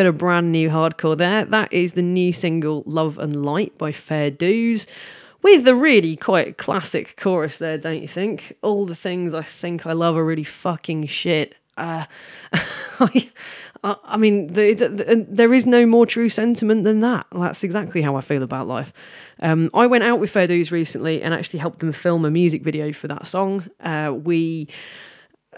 of 0.07 0.19
brand 0.19 0.53
new 0.53 0.69
hardcore 0.69 1.17
there. 1.17 1.45
That 1.45 1.73
is 1.73 1.93
the 1.93 2.03
new 2.03 2.33
single 2.33 2.83
Love 2.87 3.19
and 3.19 3.45
Light 3.45 3.77
by 3.79 3.93
Fair 3.93 4.31
Dues. 4.31 4.87
With 5.43 5.69
a 5.69 5.75
really 5.75 6.17
quite 6.17 6.59
classic 6.59 7.17
chorus 7.17 7.59
there, 7.59 7.79
don't 7.79 8.03
you 8.03 8.09
think? 8.09 8.57
All 8.63 8.87
the 8.87 8.95
things 8.95 9.35
I 9.35 9.43
think 9.43 9.87
I 9.87 9.93
love 9.93 10.17
are 10.17 10.25
really 10.25 10.45
fucking 10.45 11.07
shit. 11.07 11.55
Uh, 11.77 12.07
I, 12.53 13.31
I 13.85 13.97
I 14.05 14.17
mean, 14.17 14.49
the, 14.49 14.75
the, 14.75 15.27
there 15.29 15.53
is 15.53 15.67
no 15.67 15.87
more 15.87 16.07
true 16.07 16.29
sentiment 16.29 16.85
than 16.85 17.01
that. 17.01 17.27
That's 17.33 17.63
exactly 17.63 18.03
how 18.03 18.17
I 18.17 18.23
feel 18.23 18.43
about 18.43 18.67
life. 18.67 18.93
Um, 19.41 19.71
I 19.75 19.87
went 19.87 20.05
out 20.05 20.19
with 20.19 20.31
Fair 20.31 20.47
Dues 20.47 20.73
recently 20.73 21.23
and 21.23 21.35
actually 21.35 21.61
helped 21.61 21.81
them 21.81 21.93
film 21.93 22.25
a 22.25 22.31
music 22.31 22.63
video 22.63 22.93
for 22.93 23.07
that 23.09 23.27
song. 23.27 23.65
Uh, 23.81 24.15
we 24.17 24.69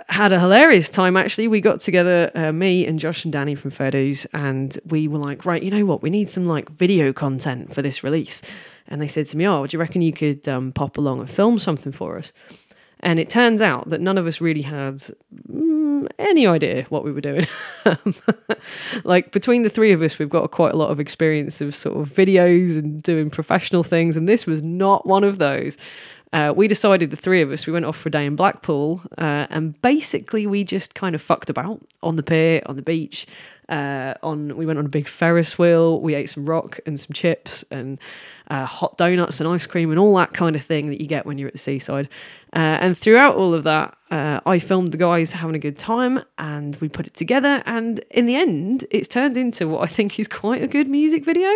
had 0.08 0.32
a 0.32 0.40
hilarious 0.40 0.88
time 0.88 1.16
actually. 1.16 1.48
We 1.48 1.60
got 1.60 1.80
together, 1.80 2.30
uh, 2.34 2.52
me 2.52 2.86
and 2.86 2.98
Josh 2.98 3.24
and 3.24 3.32
Danny 3.32 3.54
from 3.54 3.70
Dues, 3.70 4.26
and 4.32 4.78
we 4.86 5.08
were 5.08 5.18
like, 5.18 5.44
right, 5.44 5.62
you 5.62 5.70
know 5.70 5.84
what? 5.84 6.02
We 6.02 6.10
need 6.10 6.28
some 6.28 6.44
like 6.44 6.70
video 6.70 7.12
content 7.12 7.74
for 7.74 7.82
this 7.82 8.02
release. 8.02 8.42
And 8.88 9.02
they 9.02 9.08
said 9.08 9.26
to 9.26 9.36
me, 9.36 9.46
oh, 9.46 9.66
do 9.66 9.76
you 9.76 9.80
reckon 9.80 10.02
you 10.02 10.12
could 10.12 10.48
um, 10.48 10.72
pop 10.72 10.96
along 10.96 11.20
and 11.20 11.30
film 11.30 11.58
something 11.58 11.92
for 11.92 12.16
us? 12.18 12.32
And 13.00 13.20
it 13.20 13.30
turns 13.30 13.62
out 13.62 13.90
that 13.90 14.00
none 14.00 14.18
of 14.18 14.26
us 14.26 14.40
really 14.40 14.62
had 14.62 15.04
mm, 15.48 16.08
any 16.18 16.46
idea 16.46 16.84
what 16.88 17.04
we 17.04 17.12
were 17.12 17.20
doing. 17.20 17.46
like 19.04 19.30
between 19.30 19.62
the 19.62 19.68
three 19.68 19.92
of 19.92 20.02
us, 20.02 20.18
we've 20.18 20.28
got 20.28 20.50
quite 20.50 20.72
a 20.72 20.76
lot 20.76 20.90
of 20.90 20.98
experience 20.98 21.60
of 21.60 21.76
sort 21.76 21.96
of 21.96 22.12
videos 22.12 22.76
and 22.76 23.00
doing 23.02 23.30
professional 23.30 23.84
things, 23.84 24.16
and 24.16 24.28
this 24.28 24.46
was 24.46 24.62
not 24.62 25.06
one 25.06 25.22
of 25.22 25.38
those. 25.38 25.76
Uh, 26.32 26.52
we 26.54 26.68
decided 26.68 27.10
the 27.10 27.16
three 27.16 27.40
of 27.40 27.50
us 27.50 27.66
we 27.66 27.72
went 27.72 27.84
off 27.84 27.96
for 27.96 28.08
a 28.08 28.12
day 28.12 28.26
in 28.26 28.36
Blackpool, 28.36 29.00
uh, 29.16 29.46
and 29.50 29.80
basically 29.80 30.46
we 30.46 30.62
just 30.62 30.94
kind 30.94 31.14
of 31.14 31.22
fucked 31.22 31.48
about 31.48 31.80
on 32.02 32.16
the 32.16 32.22
pier, 32.22 32.62
on 32.66 32.76
the 32.76 32.82
beach. 32.82 33.26
Uh, 33.68 34.14
on 34.22 34.56
we 34.56 34.64
went 34.64 34.78
on 34.78 34.86
a 34.86 34.88
big 34.88 35.06
Ferris 35.06 35.58
wheel. 35.58 36.00
We 36.00 36.14
ate 36.14 36.30
some 36.30 36.46
rock 36.46 36.80
and 36.86 36.98
some 36.98 37.12
chips 37.12 37.64
and 37.70 37.98
uh, 38.50 38.64
hot 38.64 38.96
donuts 38.96 39.40
and 39.40 39.48
ice 39.48 39.66
cream 39.66 39.90
and 39.90 39.98
all 39.98 40.16
that 40.16 40.32
kind 40.32 40.56
of 40.56 40.62
thing 40.62 40.88
that 40.90 41.00
you 41.00 41.06
get 41.06 41.26
when 41.26 41.36
you're 41.38 41.48
at 41.48 41.54
the 41.54 41.58
seaside. 41.58 42.08
Uh, 42.54 42.78
and 42.80 42.96
throughout 42.96 43.34
all 43.34 43.54
of 43.54 43.64
that, 43.64 43.96
uh, 44.10 44.40
I 44.46 44.58
filmed 44.58 44.92
the 44.92 44.96
guys 44.96 45.32
having 45.32 45.54
a 45.54 45.58
good 45.58 45.76
time 45.76 46.22
and 46.38 46.76
we 46.76 46.88
put 46.88 47.06
it 47.06 47.14
together. 47.14 47.62
And 47.66 48.00
in 48.10 48.26
the 48.26 48.36
end, 48.36 48.86
it's 48.90 49.08
turned 49.08 49.36
into 49.36 49.68
what 49.68 49.82
I 49.82 49.86
think 49.86 50.18
is 50.18 50.28
quite 50.28 50.62
a 50.62 50.66
good 50.66 50.88
music 50.88 51.24
video. 51.24 51.50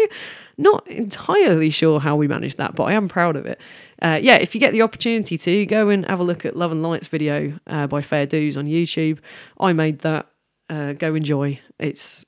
Not 0.59 0.87
entirely 0.87 1.71
sure 1.71 1.99
how 1.99 2.17
we 2.17 2.29
managed 2.29 2.59
that, 2.59 2.75
but 2.75 2.85
I 2.85 2.93
am 2.93 3.09
proud 3.09 3.37
of 3.37 3.47
it. 3.47 3.61
Uh, 4.03 4.19
yeah, 4.21 4.35
if 4.35 4.55
you 4.55 4.61
get 4.61 4.73
the 4.73 4.83
opportunity 4.83 5.39
to, 5.39 5.67
go 5.67 5.89
and 5.89 6.05
have 6.07 6.21
a 6.21 6.25
look 6.25 6.45
at 6.45 6.57
Love 6.57 6.73
and 6.73 6.83
Lights 6.83 7.09
video 7.09 7.59
uh, 7.67 7.87
by 7.87 8.03
Fair 8.03 8.27
Dues 8.27 8.57
on 8.57 8.67
YouTube. 8.67 9.19
I 9.59 9.73
made 9.73 10.01
that. 10.01 10.29
Uh, 10.69 10.93
go 10.95 11.15
enjoy. 11.15 11.61
It's 11.79 12.25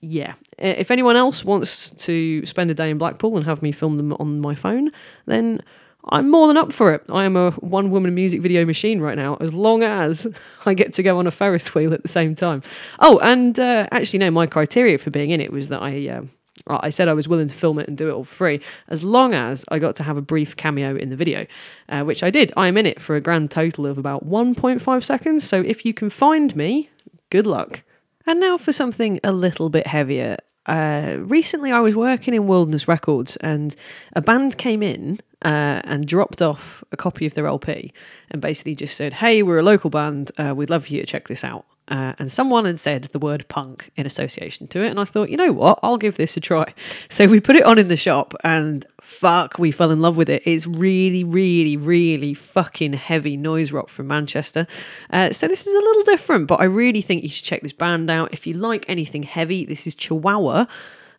yeah. 0.00 0.34
If 0.58 0.90
anyone 0.90 1.16
else 1.16 1.44
wants 1.44 1.90
to 1.90 2.44
spend 2.44 2.70
a 2.70 2.74
day 2.74 2.90
in 2.90 2.98
Blackpool 2.98 3.36
and 3.36 3.46
have 3.46 3.62
me 3.62 3.72
film 3.72 3.96
them 3.96 4.12
on 4.14 4.40
my 4.40 4.54
phone, 4.54 4.90
then 5.26 5.62
I'm 6.08 6.30
more 6.30 6.48
than 6.48 6.56
up 6.56 6.72
for 6.72 6.92
it. 6.92 7.02
I 7.10 7.24
am 7.24 7.36
a 7.36 7.52
one 7.52 7.90
woman 7.90 8.14
music 8.14 8.40
video 8.40 8.64
machine 8.64 9.00
right 9.00 9.16
now, 9.16 9.36
as 9.40 9.54
long 9.54 9.82
as 9.82 10.26
I 10.66 10.74
get 10.74 10.92
to 10.94 11.02
go 11.02 11.18
on 11.18 11.26
a 11.26 11.30
Ferris 11.30 11.74
wheel 11.74 11.94
at 11.94 12.02
the 12.02 12.08
same 12.08 12.34
time. 12.34 12.62
Oh, 12.98 13.18
and 13.20 13.58
uh, 13.58 13.86
actually, 13.92 14.18
no, 14.20 14.30
my 14.30 14.46
criteria 14.46 14.98
for 14.98 15.10
being 15.10 15.30
in 15.30 15.40
it 15.40 15.52
was 15.52 15.68
that 15.68 15.82
I. 15.82 16.08
Uh, 16.08 16.22
I 16.68 16.90
said 16.90 17.08
I 17.08 17.12
was 17.12 17.26
willing 17.26 17.48
to 17.48 17.56
film 17.56 17.80
it 17.80 17.88
and 17.88 17.98
do 17.98 18.08
it 18.08 18.12
all 18.12 18.22
for 18.22 18.34
free, 18.34 18.60
as 18.86 19.02
long 19.02 19.34
as 19.34 19.64
I 19.68 19.80
got 19.80 19.96
to 19.96 20.04
have 20.04 20.16
a 20.16 20.22
brief 20.22 20.56
cameo 20.56 20.94
in 20.94 21.10
the 21.10 21.16
video, 21.16 21.46
uh, 21.88 22.04
which 22.04 22.22
I 22.22 22.30
did. 22.30 22.52
I 22.56 22.68
am 22.68 22.76
in 22.76 22.86
it 22.86 23.00
for 23.00 23.16
a 23.16 23.20
grand 23.20 23.50
total 23.50 23.84
of 23.84 23.98
about 23.98 24.28
1.5 24.28 25.02
seconds. 25.02 25.44
So 25.44 25.60
if 25.60 25.84
you 25.84 25.92
can 25.92 26.08
find 26.08 26.54
me, 26.54 26.88
good 27.30 27.48
luck. 27.48 27.82
And 28.26 28.38
now 28.38 28.58
for 28.58 28.72
something 28.72 29.18
a 29.24 29.32
little 29.32 29.70
bit 29.70 29.88
heavier. 29.88 30.36
Uh, 30.64 31.16
recently, 31.18 31.72
I 31.72 31.80
was 31.80 31.96
working 31.96 32.34
in 32.34 32.46
Wilderness 32.46 32.86
Records, 32.86 33.34
and 33.36 33.74
a 34.14 34.22
band 34.22 34.56
came 34.56 34.84
in 34.84 35.18
uh, 35.44 35.80
and 35.84 36.06
dropped 36.06 36.42
off 36.42 36.82
a 36.92 36.96
copy 36.96 37.26
of 37.26 37.34
their 37.34 37.46
LP, 37.46 37.92
and 38.30 38.40
basically 38.40 38.74
just 38.74 38.96
said, 38.96 39.14
"Hey, 39.14 39.42
we're 39.42 39.58
a 39.58 39.62
local 39.62 39.90
band. 39.90 40.30
Uh, 40.38 40.54
we'd 40.54 40.70
love 40.70 40.86
for 40.86 40.92
you 40.94 41.00
to 41.00 41.06
check 41.06 41.28
this 41.28 41.44
out." 41.44 41.64
Uh, 41.88 42.14
and 42.18 42.30
someone 42.30 42.64
had 42.64 42.78
said 42.78 43.04
the 43.04 43.18
word 43.18 43.46
punk 43.48 43.90
in 43.96 44.06
association 44.06 44.68
to 44.68 44.82
it, 44.82 44.88
and 44.88 45.00
I 45.00 45.04
thought, 45.04 45.30
you 45.30 45.36
know 45.36 45.52
what, 45.52 45.80
I'll 45.82 45.98
give 45.98 46.16
this 46.16 46.36
a 46.36 46.40
try. 46.40 46.72
So 47.08 47.26
we 47.26 47.40
put 47.40 47.56
it 47.56 47.64
on 47.64 47.78
in 47.78 47.88
the 47.88 47.96
shop, 47.96 48.34
and 48.42 48.86
fuck, 49.00 49.58
we 49.58 49.70
fell 49.70 49.90
in 49.90 50.00
love 50.00 50.16
with 50.16 50.30
it. 50.30 50.42
It's 50.46 50.66
really, 50.66 51.24
really, 51.24 51.76
really 51.76 52.32
fucking 52.32 52.94
heavy 52.94 53.36
noise 53.36 53.70
rock 53.70 53.88
from 53.88 54.06
Manchester. 54.06 54.66
Uh, 55.10 55.30
so 55.32 55.46
this 55.46 55.66
is 55.66 55.74
a 55.74 55.78
little 55.78 56.04
different, 56.04 56.46
but 56.46 56.60
I 56.60 56.64
really 56.64 57.02
think 57.02 57.22
you 57.22 57.28
should 57.28 57.44
check 57.44 57.62
this 57.62 57.74
band 57.74 58.10
out. 58.10 58.32
If 58.32 58.46
you 58.46 58.54
like 58.54 58.86
anything 58.88 59.24
heavy, 59.24 59.66
this 59.66 59.86
is 59.86 59.94
Chihuahua. 59.94 60.66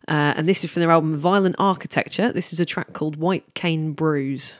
Uh, 0.06 0.34
and 0.36 0.48
this 0.48 0.64
is 0.64 0.70
from 0.70 0.80
their 0.80 0.90
album 0.90 1.16
Violent 1.16 1.56
Architecture. 1.58 2.32
This 2.32 2.52
is 2.52 2.60
a 2.60 2.64
track 2.64 2.92
called 2.92 3.16
White 3.16 3.54
Cane 3.54 3.92
Bruise. 3.92 4.54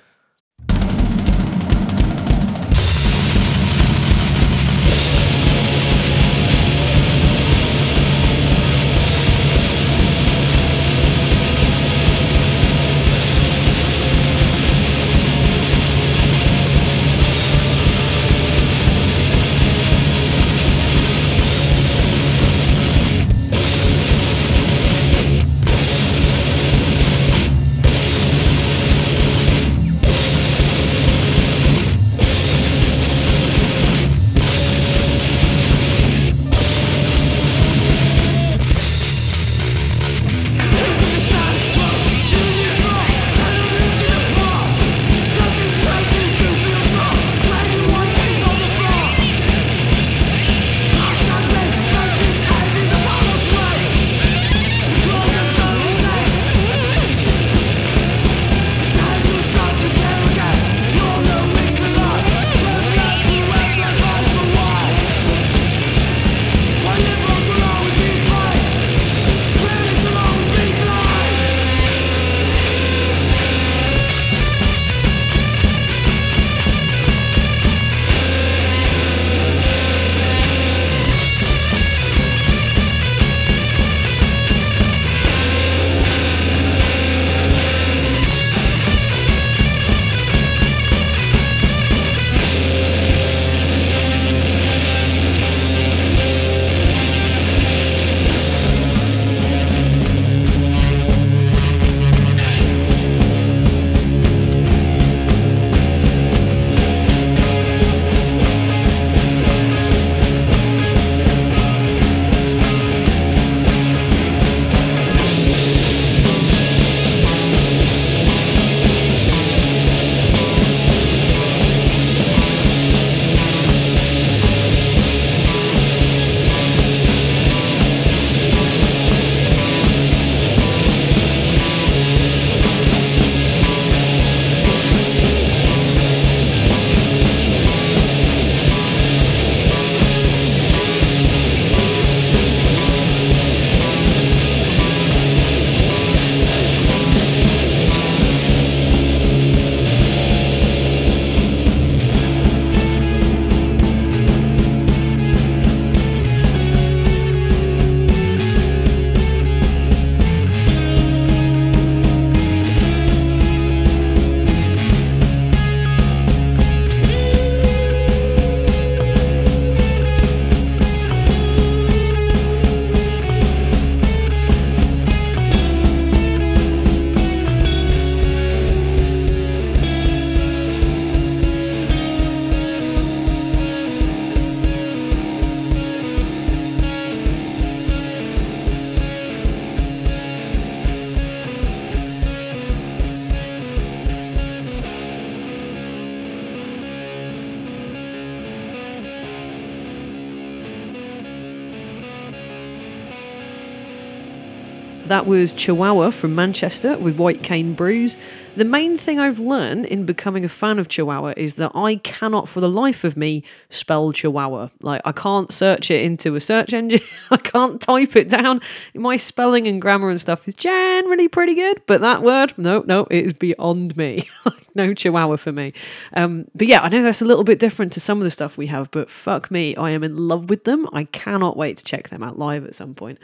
That 205.25 205.31
was 205.31 205.55
Chihuahua 205.55 206.11
from 206.11 206.35
Manchester 206.35 206.99
with 206.99 207.16
White 207.16 207.43
Cane 207.43 207.72
Bruise. 207.72 208.18
The 208.57 208.64
main 208.66 208.99
thing 208.99 209.18
I've 209.18 209.39
learned 209.39 209.87
in 209.87 210.05
becoming 210.05 210.45
a 210.45 210.51
fan 210.51 210.79
of 210.79 210.89
Chihuahua 210.89 211.33
is 211.39 211.55
that 211.55 211.72
I 211.75 211.97
cannot, 211.97 212.47
for 212.47 212.61
the 212.61 212.68
life 212.68 213.05
of 213.05 213.16
me, 213.16 213.43
spell 213.70 214.12
Chihuahua. 214.12 214.68
Like, 214.83 215.01
I 215.07 215.12
can't 215.12 215.51
search 215.51 215.91
it 215.91 216.03
into 216.03 216.35
a 216.35 216.43
search 216.43 216.75
engine, 216.75 217.01
I 217.31 217.39
can't 217.39 217.81
type 217.81 218.16
it 218.16 218.29
down. 218.29 218.61
My 218.95 219.16
spelling 219.16 219.66
and 219.66 219.81
grammar 219.81 220.11
and 220.11 220.20
stuff 220.20 220.47
is 220.47 220.53
generally 220.53 221.29
pretty 221.29 221.55
good, 221.55 221.81
but 221.87 222.03
that 222.03 222.22
word, 222.22 222.53
no, 222.59 222.85
no, 222.87 223.07
it 223.11 223.25
is 223.25 223.33
beyond 223.33 223.97
me. 223.97 224.29
no 224.75 224.93
Chihuahua 224.93 225.39
for 225.39 225.53
me. 225.53 225.72
Um, 226.12 226.49
but 226.55 226.66
yeah, 226.66 226.83
I 226.83 226.91
know 226.91 227.03
that's 227.03 227.22
a 227.22 227.27
little 227.27 227.45
bit 227.45 227.59
different 227.59 227.95
to 227.95 228.01
some 228.01 228.18
of 228.18 228.25
the 228.25 228.31
stuff 228.31 228.59
we 228.59 228.66
have, 228.66 228.91
but 228.91 229.09
fuck 229.09 229.51
me, 229.51 229.75
I 229.75 229.93
am 229.93 230.05
in 230.05 230.29
love 230.29 230.51
with 230.51 230.64
them. 230.64 230.87
I 230.93 231.05
cannot 231.05 231.57
wait 231.57 231.79
to 231.79 231.85
check 231.85 232.11
them 232.11 232.22
out 232.22 232.39
live 232.39 232.66
at 232.66 232.75
some 232.75 232.95
point. 232.95 233.18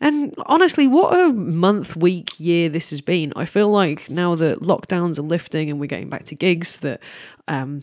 And 0.00 0.34
honestly, 0.46 0.86
what 0.86 1.18
a 1.18 1.32
month, 1.32 1.96
week, 1.96 2.38
year 2.38 2.68
this 2.68 2.90
has 2.90 3.00
been. 3.00 3.32
I 3.34 3.44
feel 3.44 3.68
like 3.68 4.08
now 4.08 4.34
that 4.36 4.60
lockdowns 4.60 5.18
are 5.18 5.22
lifting 5.22 5.70
and 5.70 5.80
we're 5.80 5.86
getting 5.86 6.08
back 6.08 6.24
to 6.26 6.34
gigs, 6.34 6.76
that 6.78 7.00
um, 7.48 7.82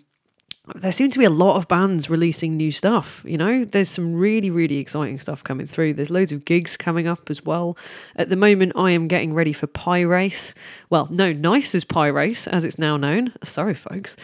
there 0.73 0.91
seem 0.91 1.11
to 1.11 1.19
be 1.19 1.25
a 1.25 1.29
lot 1.29 1.57
of 1.57 1.67
bands 1.67 2.09
releasing 2.09 2.57
new 2.57 2.71
stuff. 2.71 3.21
You 3.25 3.37
know, 3.37 3.63
there's 3.63 3.89
some 3.89 4.15
really, 4.15 4.49
really 4.49 4.77
exciting 4.77 5.19
stuff 5.19 5.43
coming 5.43 5.67
through. 5.67 5.93
There's 5.93 6.09
loads 6.09 6.31
of 6.31 6.45
gigs 6.45 6.75
coming 6.75 7.07
up 7.07 7.29
as 7.29 7.45
well. 7.45 7.77
At 8.15 8.29
the 8.29 8.35
moment, 8.35 8.73
I 8.75 8.91
am 8.91 9.07
getting 9.07 9.33
ready 9.33 9.53
for 9.53 9.67
Pie 9.67 10.01
Race. 10.01 10.55
Well, 10.89 11.07
no, 11.11 11.31
Nice 11.33 11.75
as 11.75 11.83
Pie 11.83 12.07
Race, 12.07 12.47
as 12.47 12.63
it's 12.63 12.79
now 12.79 12.97
known. 12.97 13.33
Sorry, 13.43 13.75
folks. 13.75 14.15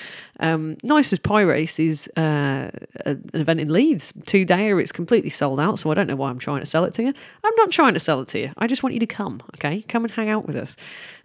Um, 0.41 0.77
nice 0.81 1.13
as 1.13 1.19
Pie 1.19 1.41
Race 1.41 1.79
is 1.79 2.09
uh, 2.17 2.71
an 3.05 3.21
event 3.33 3.59
in 3.59 3.71
Leeds. 3.71 4.11
Two 4.25 4.43
dayer, 4.43 4.81
it's 4.81 4.91
completely 4.91 5.29
sold 5.29 5.59
out, 5.59 5.77
so 5.77 5.91
I 5.91 5.93
don't 5.93 6.07
know 6.07 6.15
why 6.15 6.31
I'm 6.31 6.39
trying 6.39 6.61
to 6.61 6.65
sell 6.65 6.83
it 6.83 6.95
to 6.95 7.03
you. 7.03 7.13
I'm 7.43 7.55
not 7.57 7.69
trying 7.71 7.93
to 7.93 7.99
sell 7.99 8.21
it 8.21 8.27
to 8.29 8.39
you. 8.39 8.51
I 8.57 8.65
just 8.65 8.81
want 8.81 8.95
you 8.95 8.99
to 9.01 9.05
come, 9.05 9.43
okay? 9.55 9.83
Come 9.83 10.03
and 10.03 10.11
hang 10.11 10.29
out 10.29 10.47
with 10.47 10.55
us. 10.55 10.75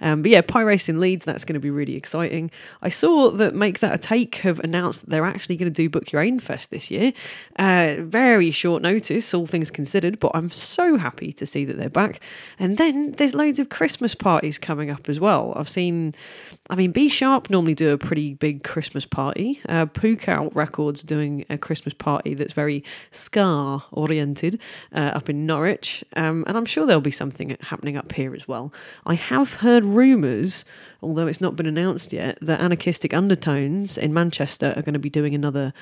Um, 0.02 0.20
but 0.20 0.30
yeah, 0.30 0.42
Pie 0.42 0.60
Race 0.60 0.90
in 0.90 1.00
Leeds, 1.00 1.24
that's 1.24 1.46
going 1.46 1.54
to 1.54 1.60
be 1.60 1.70
really 1.70 1.96
exciting. 1.96 2.50
I 2.82 2.90
saw 2.90 3.30
that 3.30 3.54
Make 3.54 3.80
That 3.80 3.94
a 3.94 3.98
Take 3.98 4.34
have 4.36 4.60
announced 4.60 5.05
they're 5.06 5.24
actually 5.24 5.56
going 5.56 5.72
to 5.72 5.82
do 5.82 5.88
Book 5.88 6.12
Your 6.12 6.22
Own 6.22 6.38
Fest 6.38 6.70
this 6.70 6.90
year. 6.90 7.12
Uh, 7.58 7.96
very 8.00 8.50
short 8.50 8.82
notice, 8.82 9.32
all 9.32 9.46
things 9.46 9.70
considered, 9.70 10.18
but 10.18 10.32
I'm 10.34 10.50
so 10.50 10.96
happy 10.96 11.32
to 11.32 11.46
see 11.46 11.64
that 11.64 11.76
they're 11.76 11.88
back. 11.88 12.20
And 12.58 12.76
then 12.76 13.12
there's 13.12 13.34
loads 13.34 13.58
of 13.58 13.68
Christmas 13.68 14.14
parties 14.14 14.58
coming 14.58 14.90
up 14.90 15.08
as 15.08 15.20
well. 15.20 15.52
I've 15.56 15.68
seen, 15.68 16.14
I 16.70 16.74
mean, 16.74 16.92
B 16.92 17.08
Sharp 17.08 17.50
normally 17.50 17.74
do 17.74 17.92
a 17.92 17.98
pretty 17.98 18.34
big 18.34 18.64
Christmas 18.64 19.06
party. 19.06 19.60
Uh, 19.68 19.86
Pook 19.86 20.28
Out 20.28 20.54
Records 20.54 21.02
doing 21.02 21.44
a 21.48 21.58
Christmas 21.58 21.94
party 21.94 22.34
that's 22.34 22.52
very 22.52 22.84
Ska 23.10 23.82
oriented 23.92 24.60
uh, 24.94 25.12
up 25.14 25.28
in 25.28 25.46
Norwich. 25.46 26.04
Um, 26.14 26.44
and 26.46 26.56
I'm 26.56 26.66
sure 26.66 26.86
there'll 26.86 27.00
be 27.00 27.10
something 27.10 27.56
happening 27.60 27.96
up 27.96 28.12
here 28.12 28.34
as 28.34 28.48
well. 28.48 28.72
I 29.04 29.14
have 29.14 29.54
heard 29.54 29.84
rumours, 29.84 30.64
although 31.02 31.26
it's 31.26 31.40
not 31.40 31.56
been 31.56 31.66
announced 31.66 32.12
yet, 32.12 32.38
that 32.40 32.60
Anarchistic 32.60 33.14
Undertones 33.14 33.96
in 33.96 34.12
Manchester 34.12 34.72
are 34.76 34.82
going 34.82 34.94
to 34.96 35.02
be 35.02 35.10
doing 35.10 35.34
another 35.34 35.72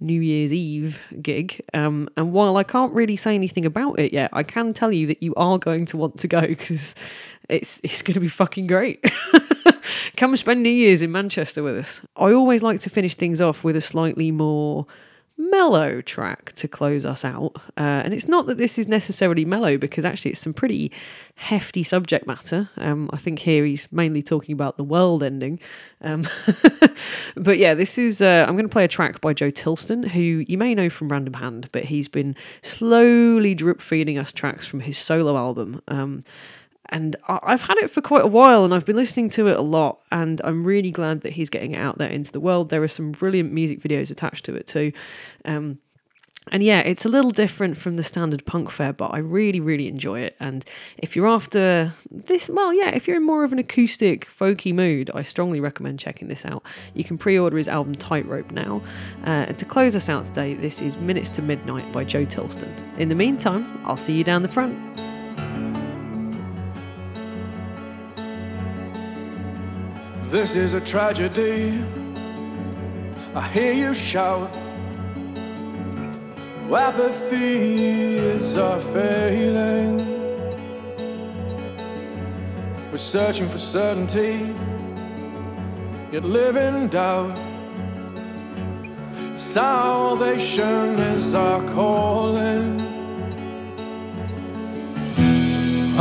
New 0.00 0.20
Year's 0.20 0.52
Eve 0.52 1.00
gig. 1.22 1.62
Um, 1.72 2.08
and 2.16 2.32
while 2.32 2.56
I 2.56 2.62
can't 2.62 2.92
really 2.92 3.16
say 3.16 3.34
anything 3.34 3.64
about 3.64 3.98
it 3.98 4.12
yet, 4.12 4.30
I 4.32 4.42
can 4.42 4.72
tell 4.72 4.92
you 4.92 5.06
that 5.06 5.22
you 5.22 5.34
are 5.36 5.58
going 5.58 5.86
to 5.86 5.96
want 5.96 6.18
to 6.18 6.28
go 6.28 6.40
because 6.40 6.94
it's 7.48 7.80
it's 7.82 8.02
going 8.02 8.14
to 8.14 8.20
be 8.20 8.28
fucking 8.28 8.66
great. 8.66 9.04
Come 10.16 10.36
spend 10.36 10.62
New 10.62 10.70
Year's 10.70 11.02
in 11.02 11.12
Manchester 11.12 11.62
with 11.62 11.76
us. 11.76 12.02
I 12.16 12.32
always 12.32 12.62
like 12.62 12.80
to 12.80 12.90
finish 12.90 13.14
things 13.14 13.40
off 13.40 13.64
with 13.64 13.76
a 13.76 13.80
slightly 13.80 14.30
more 14.30 14.86
mellow 15.36 16.00
track 16.00 16.52
to 16.52 16.68
close 16.68 17.04
us 17.04 17.24
out. 17.24 17.52
Uh, 17.76 18.02
and 18.04 18.14
it's 18.14 18.28
not 18.28 18.46
that 18.46 18.58
this 18.58 18.78
is 18.78 18.86
necessarily 18.86 19.44
mellow 19.44 19.76
because 19.76 20.04
actually 20.04 20.30
it's 20.30 20.40
some 20.40 20.54
pretty 20.54 20.92
hefty 21.34 21.82
subject 21.82 22.26
matter. 22.26 22.68
Um, 22.76 23.10
I 23.12 23.16
think 23.16 23.40
here 23.40 23.64
he's 23.64 23.90
mainly 23.90 24.22
talking 24.22 24.52
about 24.52 24.76
the 24.76 24.84
world 24.84 25.22
ending. 25.22 25.58
Um, 26.00 26.24
but 27.36 27.58
yeah, 27.58 27.74
this 27.74 27.98
is, 27.98 28.22
uh, 28.22 28.44
I'm 28.46 28.54
going 28.54 28.68
to 28.68 28.72
play 28.72 28.84
a 28.84 28.88
track 28.88 29.20
by 29.20 29.32
Joe 29.32 29.50
Tilston, 29.50 30.06
who 30.06 30.20
you 30.20 30.56
may 30.56 30.74
know 30.74 30.88
from 30.88 31.08
Random 31.08 31.34
Hand, 31.34 31.68
but 31.72 31.84
he's 31.84 32.06
been 32.06 32.36
slowly 32.62 33.54
drip 33.54 33.80
feeding 33.80 34.18
us 34.18 34.32
tracks 34.32 34.66
from 34.66 34.80
his 34.80 34.96
solo 34.96 35.36
album. 35.36 35.82
Um, 35.88 36.24
and 36.90 37.16
I've 37.28 37.62
had 37.62 37.78
it 37.78 37.90
for 37.90 38.00
quite 38.00 38.24
a 38.24 38.28
while 38.28 38.64
and 38.64 38.74
I've 38.74 38.84
been 38.84 38.96
listening 38.96 39.28
to 39.30 39.48
it 39.48 39.56
a 39.56 39.62
lot 39.62 40.00
and 40.12 40.40
I'm 40.44 40.64
really 40.64 40.90
glad 40.90 41.22
that 41.22 41.32
he's 41.32 41.50
getting 41.50 41.72
it 41.72 41.78
out 41.78 41.98
there 41.98 42.10
into 42.10 42.30
the 42.30 42.40
world. 42.40 42.68
There 42.68 42.82
are 42.82 42.88
some 42.88 43.12
brilliant 43.12 43.52
music 43.52 43.80
videos 43.80 44.10
attached 44.10 44.44
to 44.46 44.54
it 44.54 44.66
too. 44.66 44.92
Um, 45.44 45.78
and 46.52 46.62
yeah, 46.62 46.80
it's 46.80 47.06
a 47.06 47.08
little 47.08 47.30
different 47.30 47.76
from 47.76 47.96
the 47.96 48.02
standard 48.02 48.44
punk 48.44 48.70
fare, 48.70 48.92
but 48.92 49.14
I 49.14 49.18
really, 49.18 49.60
really 49.60 49.88
enjoy 49.88 50.20
it. 50.20 50.36
And 50.40 50.64
if 50.98 51.16
you're 51.16 51.26
after 51.26 51.94
this, 52.10 52.50
well, 52.50 52.74
yeah, 52.74 52.90
if 52.90 53.08
you're 53.08 53.16
in 53.16 53.24
more 53.24 53.44
of 53.44 53.52
an 53.52 53.58
acoustic, 53.58 54.28
folky 54.28 54.74
mood, 54.74 55.10
I 55.14 55.22
strongly 55.22 55.60
recommend 55.60 56.00
checking 56.00 56.28
this 56.28 56.44
out. 56.44 56.62
You 56.92 57.02
can 57.02 57.16
pre 57.16 57.38
order 57.38 57.56
his 57.56 57.68
album 57.68 57.94
Tightrope 57.94 58.50
now. 58.50 58.82
Uh, 59.22 59.46
and 59.48 59.58
to 59.58 59.64
close 59.64 59.96
us 59.96 60.10
out 60.10 60.26
today, 60.26 60.54
this 60.54 60.82
is 60.82 60.98
Minutes 60.98 61.30
to 61.30 61.42
Midnight 61.42 61.90
by 61.92 62.04
Joe 62.04 62.26
Tilston. 62.26 62.70
In 62.98 63.08
the 63.08 63.14
meantime, 63.14 63.80
I'll 63.86 63.96
see 63.96 64.12
you 64.12 64.24
down 64.24 64.42
the 64.42 64.48
front. 64.48 65.03
This 70.34 70.56
is 70.56 70.72
a 70.72 70.80
tragedy. 70.80 71.80
I 73.36 73.48
hear 73.50 73.72
you 73.72 73.94
shout. 73.94 74.50
Apathy 76.68 78.16
is 78.16 78.56
our 78.56 78.80
failing. 78.80 79.98
We're 82.90 82.96
searching 82.96 83.48
for 83.48 83.58
certainty, 83.58 84.52
yet 86.10 86.24
live 86.24 86.56
in 86.56 86.88
doubt. 86.88 87.38
Salvation 89.36 90.98
is 90.98 91.32
our 91.32 91.62
calling. 91.68 92.78
We 95.16 95.94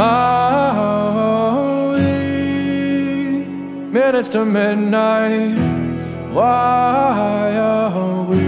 minutes 3.93 4.27
to 4.29 4.43
midnight? 4.43 5.55
Why 6.31 7.55
are 7.55 8.23
we? 8.23 8.41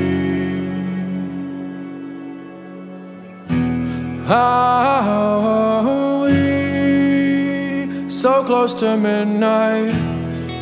How 4.26 5.06
Are 5.08 6.24
we 6.24 8.10
so 8.10 8.44
close 8.44 8.74
to 8.76 8.98
midnight? 8.98 9.94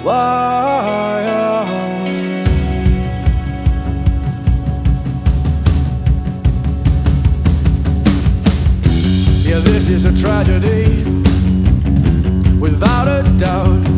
Why 0.04 1.24
are 1.30 2.04
we? 2.04 2.44
Yeah, 9.50 9.60
this 9.60 9.88
is 9.88 10.04
a 10.04 10.14
tragedy, 10.14 11.06
without 12.60 13.08
a 13.08 13.24
doubt. 13.40 13.94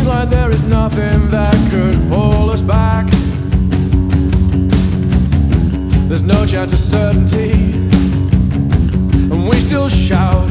Seems 0.00 0.08
like 0.08 0.30
there 0.30 0.50
is 0.50 0.62
nothing 0.62 1.30
that 1.30 1.52
could 1.70 1.94
pull 2.08 2.48
us 2.48 2.62
back. 2.62 3.06
There's 6.08 6.22
no 6.22 6.46
chance 6.46 6.72
of 6.72 6.78
certainty, 6.78 7.52
and 9.30 9.46
we 9.46 9.60
still 9.60 9.90
shout. 9.90 10.48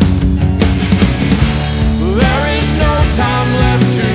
There 2.21 2.45
is 2.59 2.69
no 2.77 2.93
time 3.17 3.49
left 3.63 3.89
to 3.97 4.08